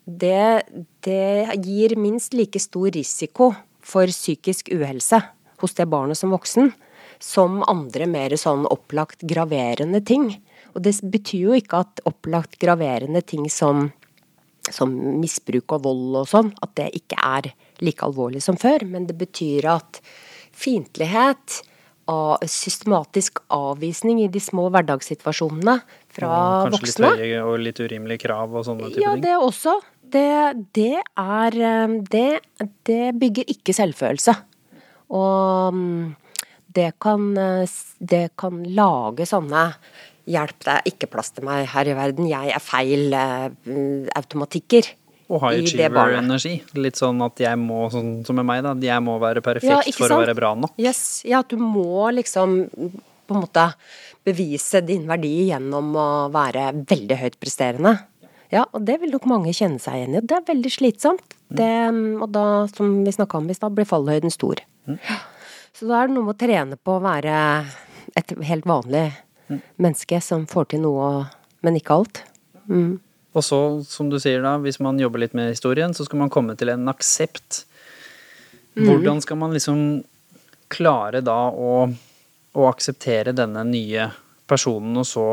[0.05, 0.63] det,
[1.07, 5.21] det gir minst like stor risiko for psykisk uhelse
[5.61, 6.73] hos det barnet som voksen,
[7.21, 10.33] som andre mer sånn opplagt graverende ting.
[10.75, 13.91] Og det betyr jo ikke at opplagt graverende ting som,
[14.71, 17.51] som misbruk og vold og sånn, at det ikke er
[17.85, 20.01] like alvorlig som før, men det betyr at
[20.57, 21.61] fiendtlighet,
[22.49, 25.77] systematisk avvisning i de små hverdagssituasjonene
[26.11, 26.31] fra
[26.67, 29.25] Kanskje litt voksne høye og litt urimelige krav og sånne type ja, ting.
[29.27, 29.77] det også.
[30.11, 30.29] Det,
[30.75, 32.29] det er eh, det,
[32.89, 34.35] det bygger ikke selvfølelse.
[35.15, 36.15] Og mm,
[36.75, 39.71] det kan, eh, det kan lage sånne
[40.31, 44.11] Hjelp, det er ikke plass til meg her i verden, jeg er feil eh, mm,
[44.15, 44.87] automatikker.
[45.31, 46.57] Og high achiever-energi.
[46.83, 49.95] Litt sånn at jeg må, sånn som med meg, da, jeg må være perfekt Ja,
[49.95, 50.75] for å være bra nok.
[50.81, 53.69] Yes, ja, at du må liksom på en måte
[54.27, 57.95] bevise din verdi gjennom å være veldig høyt presterende.
[58.51, 60.19] Ja, og det vil nok mange kjenne seg igjen i.
[60.19, 61.37] og Det er veldig slitsomt.
[61.51, 61.71] Det,
[62.19, 64.63] og da, som vi snakka om i stad, blir fallhøyden stor.
[64.91, 65.21] Ja.
[65.75, 67.37] Så da er det noe med å trene på å være
[68.19, 69.07] et helt vanlig
[69.81, 71.29] menneske som får til noe,
[71.65, 72.23] men ikke alt.
[72.67, 72.99] Mm.
[73.31, 76.33] Og så, som du sier da, hvis man jobber litt med historien, så skal man
[76.33, 77.65] komme til en aksept.
[78.75, 78.89] Mm.
[78.89, 79.85] Hvordan skal man liksom
[80.71, 84.11] klare da å, å akseptere denne nye
[84.51, 85.25] personen, og så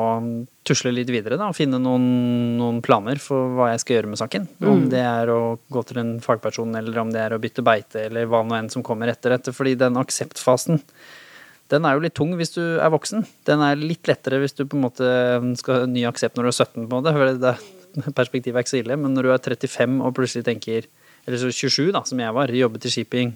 [0.67, 2.03] tusle litt videre da, og finne noen,
[2.59, 4.49] noen planer for hva jeg skal gjøre med saken?
[4.59, 4.67] Mm.
[4.71, 5.39] Om det er å
[5.73, 8.69] gå til en fagperson, eller om det er å bytte beite, eller hva nå enn
[8.73, 9.55] som kommer etter dette.
[9.55, 10.83] Fordi den akseptfasen,
[11.73, 13.25] den er jo litt tung hvis du er voksen.
[13.49, 15.09] Den er litt lettere hvis du på en måte
[15.59, 17.57] skal ny aksept når du er 17, på en måte.
[18.19, 20.87] Perspektivet er ikke så ille, men når du er 35 og plutselig tenker
[21.27, 23.33] Eller så 27, da, som jeg var, jobbet i shipping,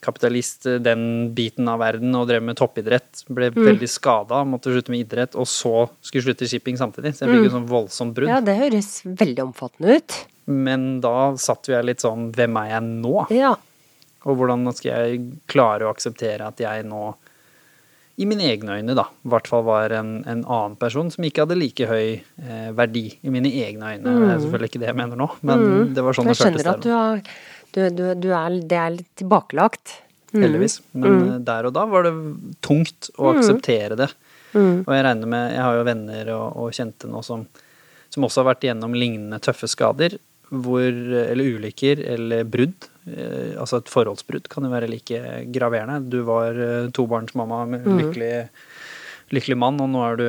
[0.00, 1.02] kapitalist, den
[1.36, 3.24] biten av verden, og drev med toppidrett.
[3.28, 7.12] Ble veldig skada, måtte slutte med idrett, og så skulle slutte i shipping samtidig.
[7.16, 8.32] Så jeg fikk jo sånn voldsomt brudd.
[8.32, 10.16] Ja, det høres veldig omfattende ut.
[10.50, 13.16] Men da satt jo jeg litt sånn Hvem er jeg nå?
[13.36, 13.52] Ja.
[14.28, 15.20] Og hvordan skal jeg
[15.50, 17.12] klare å akseptere at jeg nå,
[18.20, 21.46] i mine egne øyne, da, i hvert fall var en, en annen person som ikke
[21.46, 24.04] hadde like høy eh, verdi i mine egne øyne.
[24.04, 25.64] Det er selvfølgelig ikke det jeg mener nå, men
[25.96, 27.22] det var sånn For det jeg skjønner at du, har,
[27.72, 29.96] du, du, du er, det er litt tilbakelagt.
[30.34, 30.42] Mm.
[30.44, 30.76] Heldigvis.
[30.92, 32.12] Men eh, der og da var det
[32.66, 34.10] tungt å akseptere det.
[34.52, 34.82] Mm.
[34.82, 37.44] Og jeg regner med Jeg har jo venner og, og kjente nå som,
[38.10, 40.18] som også har vært igjennom lignende tøffe skader.
[40.50, 42.89] Hvor, eller ulykker eller brudd.
[43.08, 45.20] Eh, altså et forholdsbrudd kan jo være like
[45.54, 46.02] graverende.
[46.12, 47.98] Du var eh, tobarnsmamma med Mm.
[48.02, 48.48] lykkelig,
[49.32, 50.26] lykkelig mann, og nå er du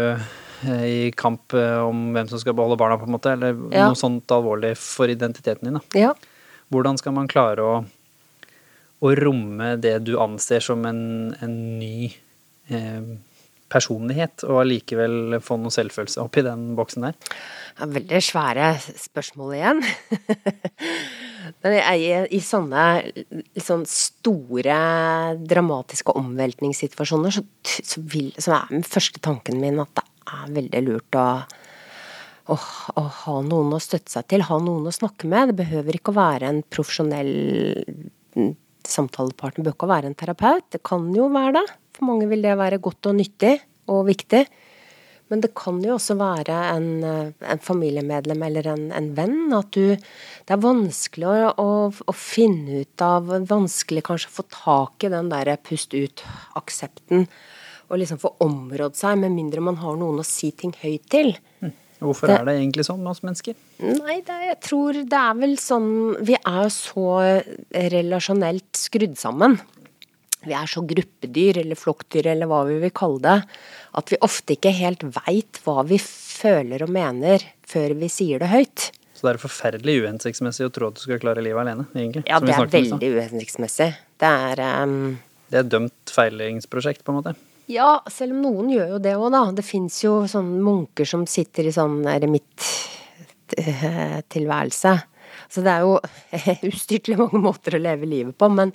[0.71, 3.33] eh, i kamp om hvem som skal beholde barna, på en måte.
[3.33, 3.87] Eller Ja.
[3.89, 5.73] noe sånt alvorlig for identiteten din.
[5.73, 5.81] da.
[5.99, 6.13] Ja.
[6.71, 7.85] Hvordan skal man klare å,
[9.01, 12.13] å romme det du anser som en, en ny
[12.69, 13.01] eh,
[13.71, 17.17] personlighet, og allikevel få noe selvfølelse oppi den boksen der?
[17.81, 19.81] Er veldig svære spørsmål igjen.
[21.63, 22.83] Men i, i sånne
[23.59, 24.77] sånn store,
[25.41, 30.81] dramatiske omveltningssituasjoner, så, så, vil, så er den første tanken min at det er veldig
[30.85, 31.27] lurt å,
[32.53, 35.51] å, å ha noen å støtte seg til, ha noen å snakke med.
[35.51, 37.33] Det behøver ikke å være en profesjonell
[38.91, 40.67] samtalepartner, bør ikke være en terapeut.
[40.73, 41.67] Det kan jo være det.
[41.97, 43.55] For mange vil det være godt og nyttig
[43.91, 44.45] og viktig.
[45.31, 49.53] Men det kan jo også være en, eh, en familiemedlem eller en, en venn.
[49.55, 54.47] At du Det er vanskelig å, å, å finne ut av Vanskelig kanskje å få
[54.51, 57.29] tak i den derre pust ut-aksepten.
[57.91, 61.33] Og liksom få områdd seg, med mindre man har noen å si ting høyt til.
[62.01, 63.55] Hvorfor Det- er det egentlig sånn med oss mennesker?
[63.79, 69.59] Nei, det, jeg tror det er vel sånn Vi er så relasjonelt skrudd sammen.
[70.41, 73.43] Vi er så gruppedyr eller flokkdyr eller hva vi vil kalle det,
[73.93, 78.49] at vi ofte ikke helt veit hva vi føler og mener før vi sier det
[78.49, 78.89] høyt.
[79.13, 82.25] Så det er forferdelig uhensiktsmessig å tro at du skal klare livet alene, egentlig.
[82.25, 83.91] Ja, det er veldig uhensiktsmessig.
[84.17, 85.19] Det er um...
[85.51, 87.35] Det er et dømt feilingsprosjekt, på en måte.
[87.71, 89.51] Ja, selv om noen gjør jo det òg, da.
[89.55, 94.93] Det fins jo sånne munker som sitter i sånn eremitt-tilværelse.
[95.51, 95.99] Så det er jo
[96.71, 98.45] ustyrtelig mange måter å leve livet på.
[98.51, 98.69] Men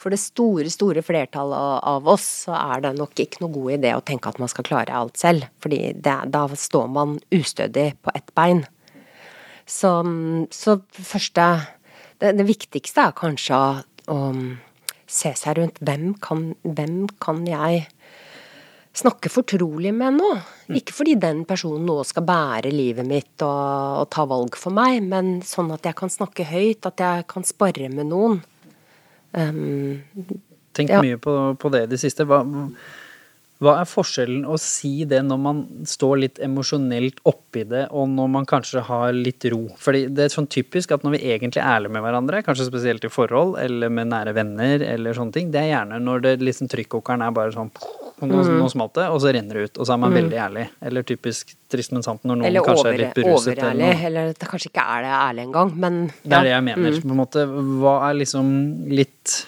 [0.00, 3.90] for det store, store flertallet av oss, så er det nok ikke noe god idé
[3.92, 5.42] å tenke at man skal klare alt selv.
[5.60, 8.60] Fordi da står man ustødig på ett bein.
[9.68, 9.92] Så,
[10.50, 11.44] så første
[12.20, 13.80] det, det viktigste er kanskje å,
[14.10, 14.16] å
[15.10, 15.78] se seg rundt.
[15.84, 17.86] Hvem kan, hvem kan jeg
[18.96, 20.30] snakke fortrolig med nå?
[20.76, 25.02] Ikke fordi den personen nå skal bære livet mitt og, og ta valg for meg,
[25.06, 28.40] men sånn at jeg kan snakke høyt, at jeg kan spare med noen.
[29.32, 30.02] Um,
[30.74, 31.02] Tenk Ja.
[31.02, 32.26] mye på, på det i det siste.
[32.26, 32.42] Hva,
[33.60, 38.30] hva er forskjellen å si det når man står litt emosjonelt oppi det, og når
[38.32, 39.64] man kanskje har litt ro?
[39.78, 43.04] Fordi det er sånn typisk at når vi egentlig er ærlige med hverandre, kanskje spesielt
[43.06, 46.70] i forhold, eller med nære venner, eller sånne ting, det er gjerne når det liksom
[46.72, 47.70] trykkokeren er bare sånn
[48.28, 48.68] nå, Mm.
[48.70, 49.78] smalt det, og så renner det ut.
[49.78, 50.68] Og så er man veldig ærlig.
[50.82, 53.58] Eller typisk trist, men sant når noen eller kanskje over, er litt beruset.
[53.58, 53.94] eller overærlig.
[53.94, 54.06] noe.
[54.06, 56.90] Eller det kanskje ikke er det ærlig engang, men Det er det jeg mener.
[56.90, 57.00] Mm.
[57.02, 57.46] på en måte.
[57.80, 59.46] Hva er liksom litt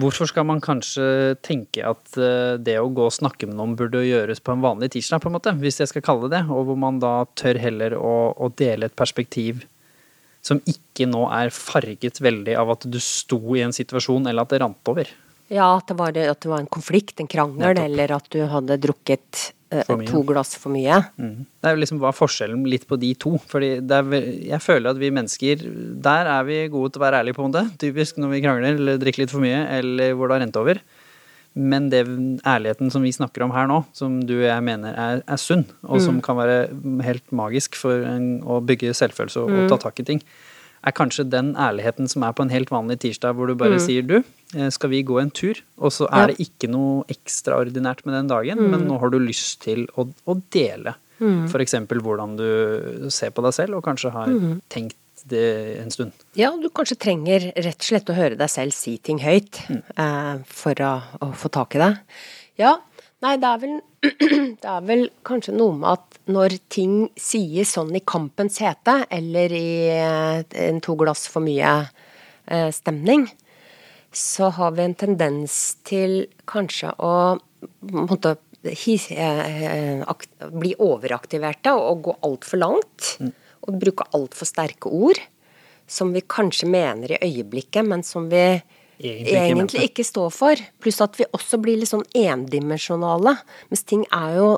[0.00, 4.00] Hvorfor skal man kanskje tenke at eh, det å gå og snakke med noen burde
[4.00, 6.64] gjøres på en vanlig tirsdag, på en måte, hvis jeg skal kalle det det, og
[6.70, 9.66] hvor man da tør heller å, å dele et perspektiv
[10.40, 14.54] som ikke nå er farget veldig av at du sto i en situasjon, eller at
[14.54, 15.10] det rant over.
[15.50, 18.76] Ja, at det, var, at det var en konflikt, en krangel, eller at du hadde
[18.78, 21.00] drukket eh, to glass for mye.
[21.18, 21.42] Mm.
[21.42, 23.34] Det er jo liksom hva er forskjellen litt på de to.
[23.50, 25.66] Fordi er, jeg føler at vi mennesker,
[26.06, 27.66] der er vi gode til å være ærlige på om det.
[27.82, 30.82] Typisk når vi krangler eller drikker litt for mye, eller hvor det har rent over.
[31.58, 32.04] Men det
[32.46, 35.64] ærligheten som vi snakker om her nå, som du og jeg mener er, er sunn,
[35.82, 36.60] og som kan være
[37.02, 40.22] helt magisk for en, å bygge selvfølelse og, og ta tak i ting,
[40.86, 44.02] er kanskje den ærligheten som er på en helt vanlig tirsdag, hvor du bare sier
[44.06, 44.22] du,
[44.56, 45.54] eh, skal vi gå en tur?
[45.78, 46.26] Og så er Ja.
[46.32, 50.42] det ikke noe ekstraordinært med den dagen, men nå har du lyst til å, å
[50.50, 50.94] dele.
[51.20, 54.30] For eksempel hvordan du ser på deg selv, og kanskje har
[54.72, 54.96] tenkt
[55.28, 56.12] det en stund.
[56.34, 59.60] Ja, du kanskje trenger rett og slett å høre deg selv si ting høyt
[59.98, 61.90] eh, for å, å få tak i det.
[62.56, 62.78] Ja,
[63.24, 63.78] nei, det er vel
[64.62, 69.52] Det er vel kanskje noe med at når ting sies sånn i kampens hete, eller
[69.52, 71.74] i eh, en to glass for mye
[72.48, 72.70] eh,
[74.10, 75.56] så har vi en tendens
[75.86, 77.12] til kanskje å
[77.92, 80.02] måte, eh,
[80.50, 83.12] bli overaktiverte og gå altfor langt.
[83.60, 85.20] Og bruke altfor sterke ord
[85.90, 88.62] som vi kanskje mener i øyeblikket, men som vi
[89.00, 90.62] Egentlig egentlig ikke, ikke står for.
[90.82, 93.38] Pluss at vi også blir litt sånn endimensjonale.
[93.70, 94.50] Mens ting er jo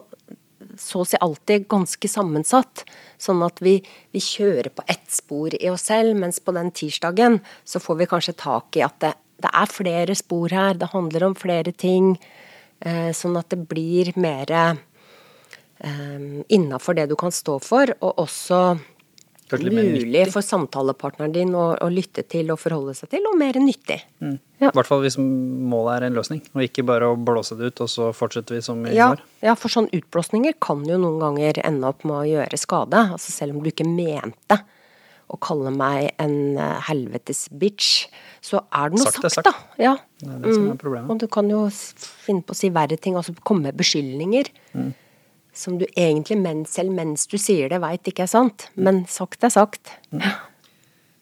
[0.78, 2.84] så å si alltid ganske sammensatt.
[3.20, 3.78] Sånn at vi,
[4.14, 8.10] vi kjører på ett spor i oss selv, mens på den tirsdagen så får vi
[8.10, 9.12] kanskje tak i at det,
[9.42, 12.16] det er flere spor her, det handler om flere ting.
[12.82, 14.74] Eh, sånn at det blir mer eh,
[16.48, 18.62] innafor det du kan stå for, og også
[19.50, 24.00] mulig for samtalepartneren din å, å lytte til og forholde seg til, og mer nyttig.
[24.22, 24.70] I Ja.
[24.70, 27.88] hvert fall hvis målet er en løsning, og ikke bare å blåse det ut, og
[27.88, 29.20] så fortsetter vi som i Ja, går.
[29.42, 33.10] ja, for sånne utblåsninger kan jo noen ganger ende opp med å gjøre skade.
[33.12, 34.60] Altså selv om du ikke mente
[35.32, 38.06] å kalle meg en eh, helvetes bitch,
[38.44, 39.46] så er det noe Sagt er sagt, sagt.
[39.46, 39.82] da.
[39.82, 39.96] Ja.
[40.20, 41.10] Det er det som er problemet.
[41.10, 44.50] Og du kan jo finne på å si verre ting, altså komme med beskyldninger.
[44.74, 44.92] Mm.
[45.52, 48.70] Som du egentlig mens, selv mens du sier det, veit ikke er sant.
[48.74, 49.98] Men sagt er sagt.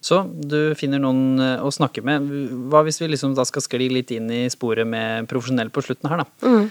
[0.01, 2.31] Så du finner noen eh, å snakke med.
[2.73, 6.09] Hva hvis vi liksom da skal skli litt inn i sporet med profesjonell på slutten
[6.09, 6.49] her, da?
[6.49, 6.71] Mm.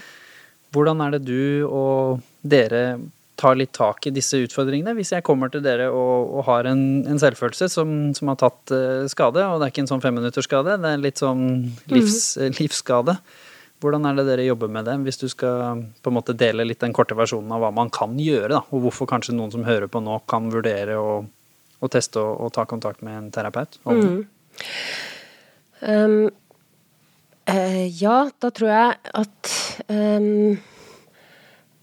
[0.74, 2.98] Hvordan er det du og dere
[3.40, 4.96] tar litt tak i disse utfordringene?
[4.98, 8.74] Hvis jeg kommer til dere og, og har en, en selvfølelse som, som har tatt
[8.74, 11.44] eh, skade, og det er ikke en sånn femminuttersskade, det er litt sånn
[11.92, 12.58] livs, mm.
[12.58, 13.16] livsskade.
[13.80, 16.82] Hvordan er det dere jobber med det, hvis du skal på en måte dele litt
[16.82, 19.88] den korte versjonen av hva man kan gjøre, da, og hvorfor kanskje noen som hører
[19.88, 21.14] på nå kan vurdere å,
[21.80, 23.80] å teste og, og ta kontakt med en terapeut?
[23.88, 24.24] det?
[25.80, 26.28] Um,
[27.48, 29.52] eh, ja, da tror jeg at
[29.88, 30.58] um,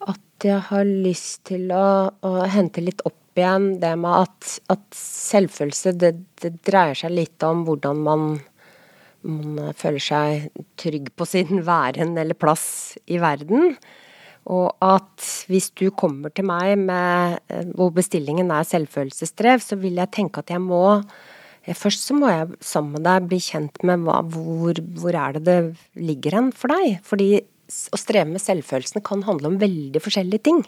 [0.05, 4.85] At jeg har lyst til å, å hente litt opp igjen det med at, at
[4.97, 8.27] selvfølelse, det, det dreier seg litt om hvordan man,
[9.25, 13.75] man føler seg trygg på sin væren eller plass i verden.
[14.47, 19.99] Og at hvis du kommer til meg med eh, hvor bestillingen er selvfølelsesstrev, så vil
[19.99, 21.01] jeg tenke at jeg må
[21.75, 25.41] Først så må jeg sammen med deg bli kjent med hva, hvor, hvor er det
[25.43, 25.57] det
[25.99, 27.01] ligger hen for deg.
[27.03, 30.61] Fordi å streve med selvfølelsen kan handle om veldig forskjellige ting.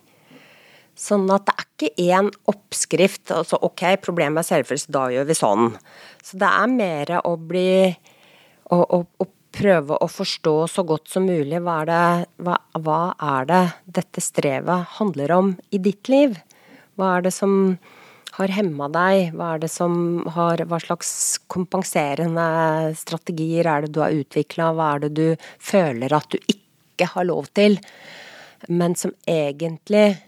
[0.99, 3.31] Sånn at det er ikke én oppskrift.
[3.31, 5.69] Altså ok, problemet er selvfølelse, da gjør vi sånn.
[6.19, 7.95] Så det er mer å bli
[8.69, 12.99] å, og, og prøve å forstå så godt som mulig hva er, det, hva, hva
[13.31, 13.63] er det
[13.99, 16.37] dette strevet handler om i ditt liv?
[16.99, 17.53] Hva er det som
[18.37, 19.33] har hemma deg?
[19.35, 21.11] Hva er det som har Hva slags
[21.51, 22.45] kompenserende
[22.99, 24.71] strategier er det du har utvikla?
[24.77, 27.79] Hva er det du føler at du ikke har lov til,
[28.67, 30.19] men som egentlig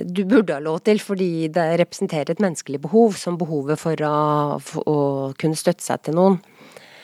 [0.00, 4.14] du burde ha lov til, fordi det representerer et menneskelig behov, som behovet for å,
[4.64, 5.00] for å
[5.36, 6.38] kunne støtte seg til noen.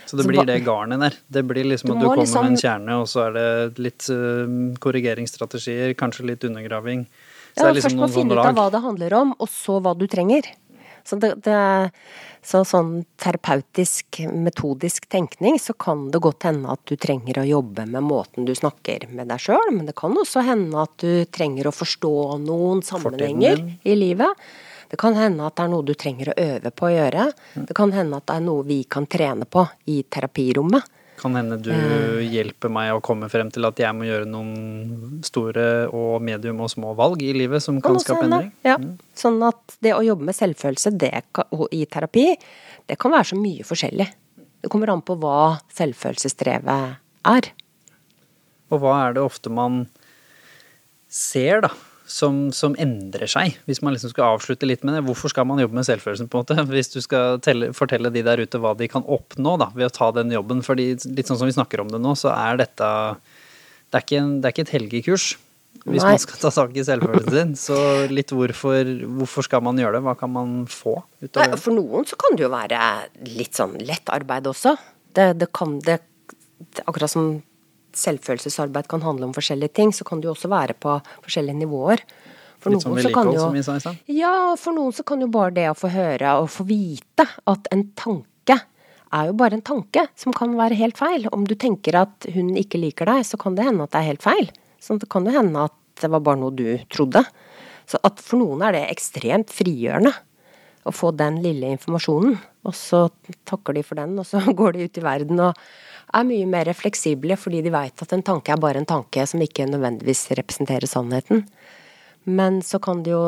[0.06, 1.16] Så det så blir det garnet der.
[1.26, 4.06] Det blir liksom at du kommer liksom, med en kjerne, og så er det litt
[4.12, 4.44] uh,
[4.82, 7.08] korrigeringsstrategier, kanskje litt undergraving.
[7.56, 9.80] Så ja, liksom først må du finne ut av hva det handler om, og så
[9.82, 10.46] hva du trenger.
[11.06, 11.58] Så, det, det,
[12.42, 17.86] så sånn terapeutisk, metodisk tenkning, så kan det godt hende at du trenger å jobbe
[17.86, 21.70] med måten du snakker med deg sjøl, men det kan også hende at du trenger
[21.70, 24.46] å forstå noen sammenhenger i livet.
[24.96, 27.24] Det kan hende at det er noe du trenger å øve på å gjøre.
[27.68, 30.86] Det kan hende at det er noe vi kan trene på i terapirommet.
[31.20, 35.18] Kan hende du uh, hjelper meg å komme frem til at jeg må gjøre noen
[35.26, 38.48] store og medium og små valg i livet som kan, kan skape endring.
[38.64, 38.78] Ja.
[38.80, 38.94] Mm.
[39.20, 41.12] Sånn at det å jobbe med selvfølelse det,
[41.76, 42.24] i terapi,
[42.88, 44.06] det kan være så mye forskjellig.
[44.64, 46.96] Det kommer an på hva selvfølelsesstrevet
[47.36, 47.50] er.
[48.72, 49.82] Og hva er det ofte man
[51.12, 51.74] ser, da?
[52.06, 53.56] Som, som, endrer seg.
[53.66, 56.28] Hvis man liksom skal avslutte litt med det, hvorfor skal man jobbe med selvfølelsen?
[56.30, 56.66] på en måte?
[56.76, 59.94] Hvis du skal telle, fortelle de der ute hva de kan oppnå da, ved å
[59.94, 60.62] ta den jobben.
[60.66, 62.92] fordi litt sånn som vi snakker om det nå, så er dette
[63.90, 65.26] Det er ikke, en, det er ikke et helgekurs.
[65.86, 66.14] Hvis Nei.
[66.16, 67.54] man skal ta tak i selvfølelsen sin.
[67.60, 67.78] Så
[68.10, 68.88] litt hvorfor,
[69.20, 70.06] hvorfor skal man gjøre det?
[70.06, 71.60] Hva kan man få ut av det?
[71.62, 72.80] For noen så kan det jo være
[73.36, 74.74] litt sånn lett arbeid også.
[75.16, 76.02] Det, det kan det
[76.88, 77.42] Akkurat som
[77.96, 82.02] selvfølelsesarbeid kan handle om forskjellige ting, så kan det jo også være på forskjellige nivåer.
[82.62, 83.98] For Litt som vedlikehold, som vi sa i stad?
[84.10, 87.68] Ja, for noen så kan jo bare det å få høre og få vite at
[87.74, 88.58] en tanke
[89.16, 91.28] er jo bare en tanke som kan være helt feil.
[91.32, 94.10] Om du tenker at hun ikke liker deg, så kan det hende at det er
[94.10, 94.48] helt feil.
[94.82, 97.22] Så det kan jo hende at det var bare noe du trodde.
[97.86, 100.12] Så at for noen er det ekstremt frigjørende
[100.86, 102.36] å få den lille informasjonen.
[102.66, 103.06] Og så
[103.48, 105.66] takker de for den, og så går de ut i verden og
[106.14, 109.42] er mye mer fleksible fordi de veit at en tanke er bare en tanke som
[109.42, 111.46] ikke nødvendigvis representerer sannheten.
[112.26, 113.24] Men så kan det jo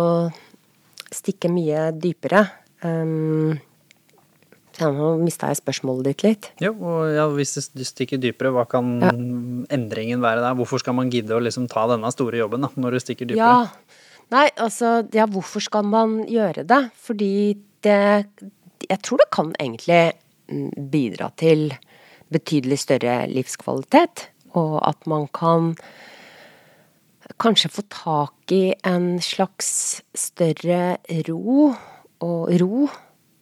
[1.15, 2.45] stikke mye dypere.
[2.83, 3.59] Um,
[4.79, 6.51] ja, nå mista jeg spørsmålet ditt litt.
[6.63, 9.11] Jo, og ja, hvis det stikker dypere, hva kan ja.
[9.75, 10.59] endringen være der?
[10.59, 13.57] Hvorfor skal man gidde å liksom ta denne store jobben da, når det stikker dypere?
[13.67, 16.83] Ja, Nei, altså, ja, hvorfor skal man gjøre det?
[17.01, 18.01] Fordi det
[18.89, 20.19] Jeg tror det kan egentlig
[20.91, 21.73] bidra til
[22.35, 25.75] betydelig større livskvalitet, og at man kan
[27.43, 30.97] kanskje få tak i en slags større
[31.29, 31.75] ro
[32.25, 32.89] og ro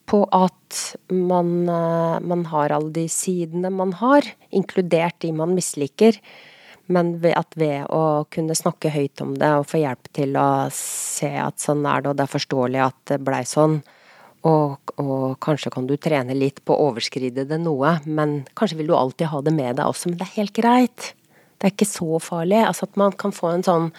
[0.07, 0.81] på at
[1.11, 6.19] man, eh, man, har alle de sidene man har, inkludert de man misliker.
[6.87, 11.33] Men at ved å kunne snakke høyt om det og få hjelp til å se
[11.35, 13.81] at sånn er det, og det er forståelig at det blei sånn,
[14.47, 18.91] og, og, kanskje kan du trene litt på å overskride det noe, men kanskje vil
[18.91, 21.11] du alltid ha det med deg også, men det er helt greit.
[21.57, 22.61] Det er ikke så farlig.
[22.67, 23.91] Altså at man kan få en sånn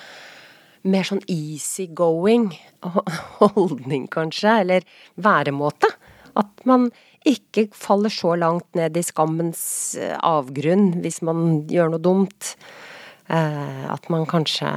[0.87, 2.51] mer sånn easygoing
[3.41, 4.87] holdning, kanskje, eller
[5.19, 5.89] væremåte.
[6.37, 6.91] At man
[7.27, 9.61] ikke faller så langt ned i skammens
[9.99, 12.53] eh, avgrunn hvis man gjør noe dumt.
[13.27, 14.69] Eh, at man kanskje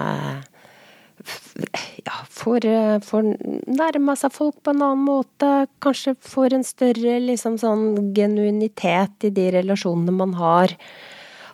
[2.05, 3.29] ja, får, eh, får
[3.67, 5.51] nærma seg folk på en annen måte.
[5.83, 10.75] Kanskje får en større liksom sånn genuinitet i de relasjonene man har.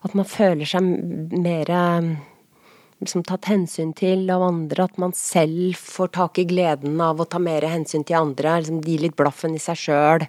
[0.06, 1.70] At man føler seg mer
[3.00, 4.84] liksom, tatt hensyn til av andre.
[4.86, 8.60] At man selv får tak i gleden av å ta mer hensyn til andre.
[8.60, 10.26] Liksom, gi litt blaffen i seg sjøl.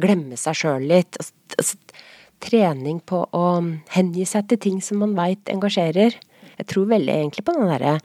[0.00, 1.20] Glemme seg sjøl litt.
[1.20, 2.02] Altså, altså,
[2.40, 3.46] trening på å
[3.92, 6.16] hengi seg til ting som man veit engasjerer.
[6.60, 7.98] Jeg tror veldig egentlig på den derre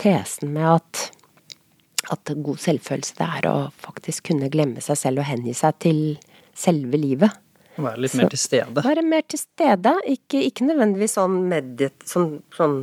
[0.00, 1.02] tesen med at,
[2.12, 6.00] at god selvfølelse det er å faktisk kunne glemme seg selv og hengi seg til
[6.56, 7.42] selve livet.
[7.76, 8.82] Være litt mer til stede?
[8.84, 9.92] Være mer til stede.
[10.08, 11.96] Ikke, ikke nødvendigvis sånn medit...
[12.08, 12.78] Sånn, sånn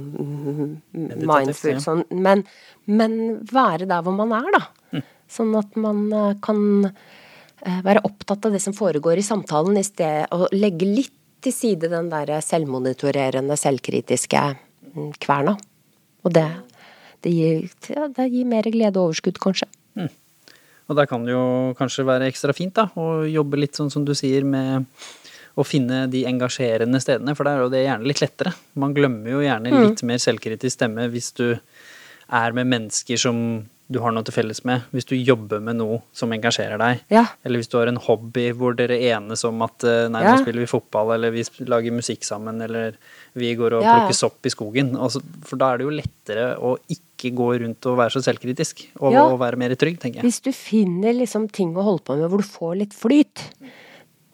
[0.93, 2.43] mindful, sånn, men,
[2.85, 3.17] men,
[3.49, 4.61] være der hvor man er, da.
[4.93, 5.07] Mm.
[5.33, 9.87] Sånn at man eh, kan eh, være opptatt av det som foregår i samtalen, i
[9.87, 14.43] sted å legge litt til side den der selvmonitorerende, selvkritiske
[14.93, 15.57] mm, kverna.
[16.23, 16.45] Og det,
[17.23, 17.63] det, gir,
[17.95, 19.69] ja, det gir mer glede og overskudd, kanskje.
[20.91, 21.43] Og der kan det jo
[21.79, 24.83] kanskje være ekstra fint da, å jobbe litt sånn som du sier med
[25.55, 28.51] å finne de engasjerende stedene, for da er jo det gjerne litt lettere.
[28.81, 33.39] Man glemmer jo gjerne litt mer selvkritisk stemme hvis du er med mennesker som
[33.93, 34.83] du har noe til felles med.
[34.95, 37.01] Hvis du jobber med noe som engasjerer deg.
[37.13, 37.27] Ja.
[37.45, 40.33] Eller hvis du har en hobby hvor dere enes om at eh, nei, Ja.
[40.35, 42.95] nå spiller vi fotball, eller vi lager musikk sammen, eller
[43.37, 43.95] vi går og Ja, ja.
[44.01, 44.95] plukker sopp i skogen.
[44.97, 48.83] Altså, for da er det jo lettere å ikke gå rundt og være så selvkritisk,
[48.99, 49.23] og, Ja.
[49.29, 50.23] og være mer trygg, tenker jeg.
[50.27, 53.45] Hvis du finner liksom ting å holde på med hvor du får litt flyt,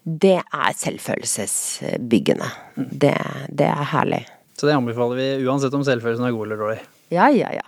[0.10, 2.48] det er selvfølelsesbyggende.
[2.76, 3.14] Det,
[3.54, 4.24] det er herlig.
[4.58, 6.80] Så det anbefaler vi uansett om selvfølelsen er god eller dårlig.
[7.14, 7.66] Ja, ja, ja.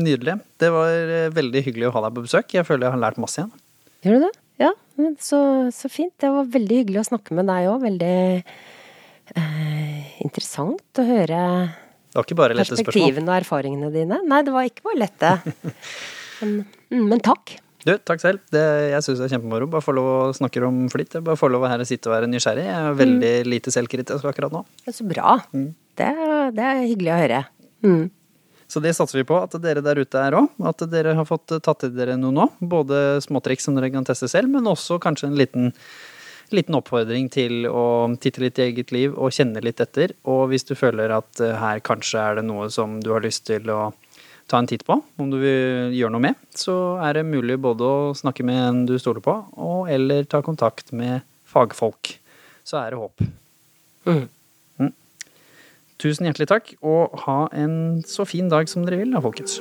[0.00, 0.36] Nydelig.
[0.60, 2.52] Det var eh, veldig hyggelig å ha deg på besøk.
[2.54, 3.50] Jeg føler jeg har lært masse igjen.
[4.04, 4.32] Gjør du det?
[4.60, 4.70] Ja,
[5.24, 5.40] så,
[5.74, 6.12] så fint.
[6.20, 7.80] Det var veldig hyggelig å snakke med deg òg.
[7.88, 8.44] Veldig
[9.40, 11.40] eh, interessant å høre
[12.10, 12.90] Det var ikke bare lette spørsmål.
[12.90, 14.20] perspektivene og erfaringene dine.
[14.26, 15.32] Nei, det var ikke bare lette.
[16.40, 16.54] Men,
[16.90, 17.56] mm, men takk.
[17.84, 18.40] Du, takk selv.
[18.52, 18.60] Det,
[18.92, 19.66] jeg syns det er kjempemoro.
[19.72, 21.14] Bare få lov å snakke om flitt.
[21.24, 22.64] Bare få lov å her sitte og være nysgjerrig.
[22.66, 24.62] Jeg er veldig lite selvkritisk akkurat nå.
[24.84, 25.34] Det er så bra.
[25.52, 27.42] Det, er- det er hyggelig å høre.
[27.84, 28.02] Mm.
[28.70, 30.48] Så det satser vi på at dere der ute er òg.
[30.72, 32.48] At dere har fått tatt til dere noe nå.
[32.60, 35.72] Både småtriks som dere kan teste selv, men også kanskje en liten,
[36.56, 40.14] liten oppfordring til å titte litt i eget liv og kjenne litt etter.
[40.28, 43.46] Og hvis du føler at eh, her kanskje er det noe som du har lyst
[43.50, 43.90] til å
[44.50, 46.74] ta en titt på, om du vil gjøre noe med, så
[47.06, 50.90] er det mulig både å snakke med en du stoler på, og eller ta kontakt
[50.90, 52.16] med fagfolk.
[52.66, 53.26] Så er det håp.
[54.10, 54.26] Mm.
[56.00, 59.60] Tusen hjertelig takk, og ha en så fin dag som dere vil da, folkens.